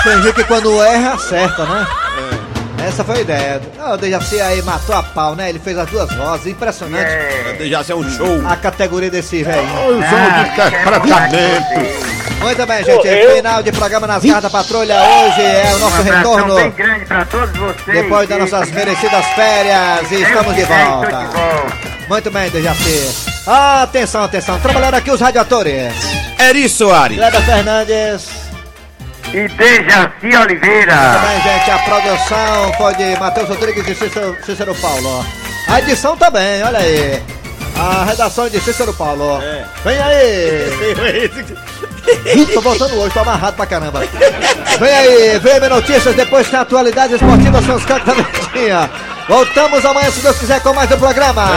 Tem 0.03 0.23
gente 0.23 0.33
que 0.33 0.43
quando 0.45 0.81
erra, 0.81 1.13
acerta, 1.13 1.65
né? 1.65 1.87
Essa 2.87 3.03
foi 3.03 3.17
a 3.19 3.21
ideia. 3.21 3.61
Ah, 3.79 3.93
o 3.93 3.97
Dejaci 3.97 4.41
aí 4.41 4.61
matou 4.63 4.95
a 4.95 5.03
pau, 5.03 5.35
né? 5.35 5.49
Ele 5.49 5.59
fez 5.59 5.77
as 5.77 5.87
duas 5.89 6.11
vozes, 6.15 6.47
impressionante. 6.47 7.05
É. 7.05 7.55
Dejaci 7.57 7.91
é 7.91 7.95
um 7.95 8.09
show. 8.09 8.47
A 8.47 8.55
categoria 8.55 9.11
desse 9.11 9.43
velho. 9.43 9.63
Os 9.63 9.95
homens 9.95 10.33
de 10.33 10.49
interpretamento. 10.51 12.10
Muito 12.41 12.65
bem, 12.65 12.83
gente. 12.83 12.97
Correu. 12.97 13.35
Final 13.35 13.63
de 13.63 13.71
programa 13.71 14.07
nas 14.07 14.23
garras 14.23 14.43
da 14.43 14.49
patrulha. 14.49 14.95
Hoje 14.99 15.41
é 15.41 15.73
o 15.75 15.79
nosso 15.79 16.01
um 16.01 16.03
retorno. 16.03 16.55
bem 16.55 16.71
grande 16.71 17.05
pra 17.05 17.25
todos 17.25 17.55
vocês. 17.55 18.01
Depois 18.01 18.27
das 18.27 18.39
nossas 18.39 18.71
merecidas 18.71 19.25
férias, 19.35 20.11
e 20.11 20.15
estamos 20.21 20.55
de 20.55 20.63
volta. 20.63 21.07
de 21.07 21.13
volta. 21.13 21.91
Muito 22.09 22.31
bem, 22.31 22.49
Dejaci. 22.49 23.29
Atenção, 23.47 24.23
atenção. 24.23 24.59
Trabalhando 24.59 24.95
aqui 24.95 25.11
os 25.11 25.21
radiadores. 25.21 25.93
Eri 26.39 26.67
Soares. 26.67 27.17
Kleber 27.17 27.41
Fernandes. 27.41 28.29
E 29.33 29.47
Dejaci 29.47 30.35
Oliveira. 30.35 30.95
Muito 30.95 31.27
bem, 31.27 31.41
gente. 31.43 31.71
A 31.71 31.79
produção 31.79 32.73
foi 32.77 32.95
de 32.95 33.19
Matheus 33.19 33.49
Rodrigues 33.49 33.87
e 33.87 33.95
Cícero, 33.95 34.37
Cícero 34.43 34.75
Paulo. 34.75 35.25
A 35.67 35.79
edição 35.79 36.17
também, 36.17 36.63
olha 36.63 36.79
aí. 36.79 37.21
A 37.81 38.03
redação 38.03 38.45
é 38.45 38.49
de 38.49 38.61
Cícero 38.61 38.93
Paulo. 38.93 39.39
Vem 39.83 39.99
aí. 39.99 41.31
tô 42.53 42.61
voltando 42.61 42.95
hoje, 42.99 43.11
tô 43.11 43.21
amarrado 43.21 43.55
pra 43.55 43.65
caramba. 43.65 44.01
Vem 44.79 44.93
aí, 44.93 45.39
VM 45.39 45.67
Notícias, 45.67 46.15
depois 46.15 46.47
tem 46.47 46.59
atualidades 46.59 47.15
esportivas, 47.15 47.65
são 47.65 47.75
os 47.75 47.85
caras 47.85 48.05
da 48.05 48.13
Verdinha. 48.13 48.87
Voltamos 49.27 49.83
amanhã, 49.83 50.11
se 50.11 50.21
Deus 50.21 50.37
quiser, 50.37 50.61
com 50.61 50.73
mais 50.73 50.91
um 50.91 50.97
programa. 50.97 51.49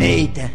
Eita. 0.00 0.50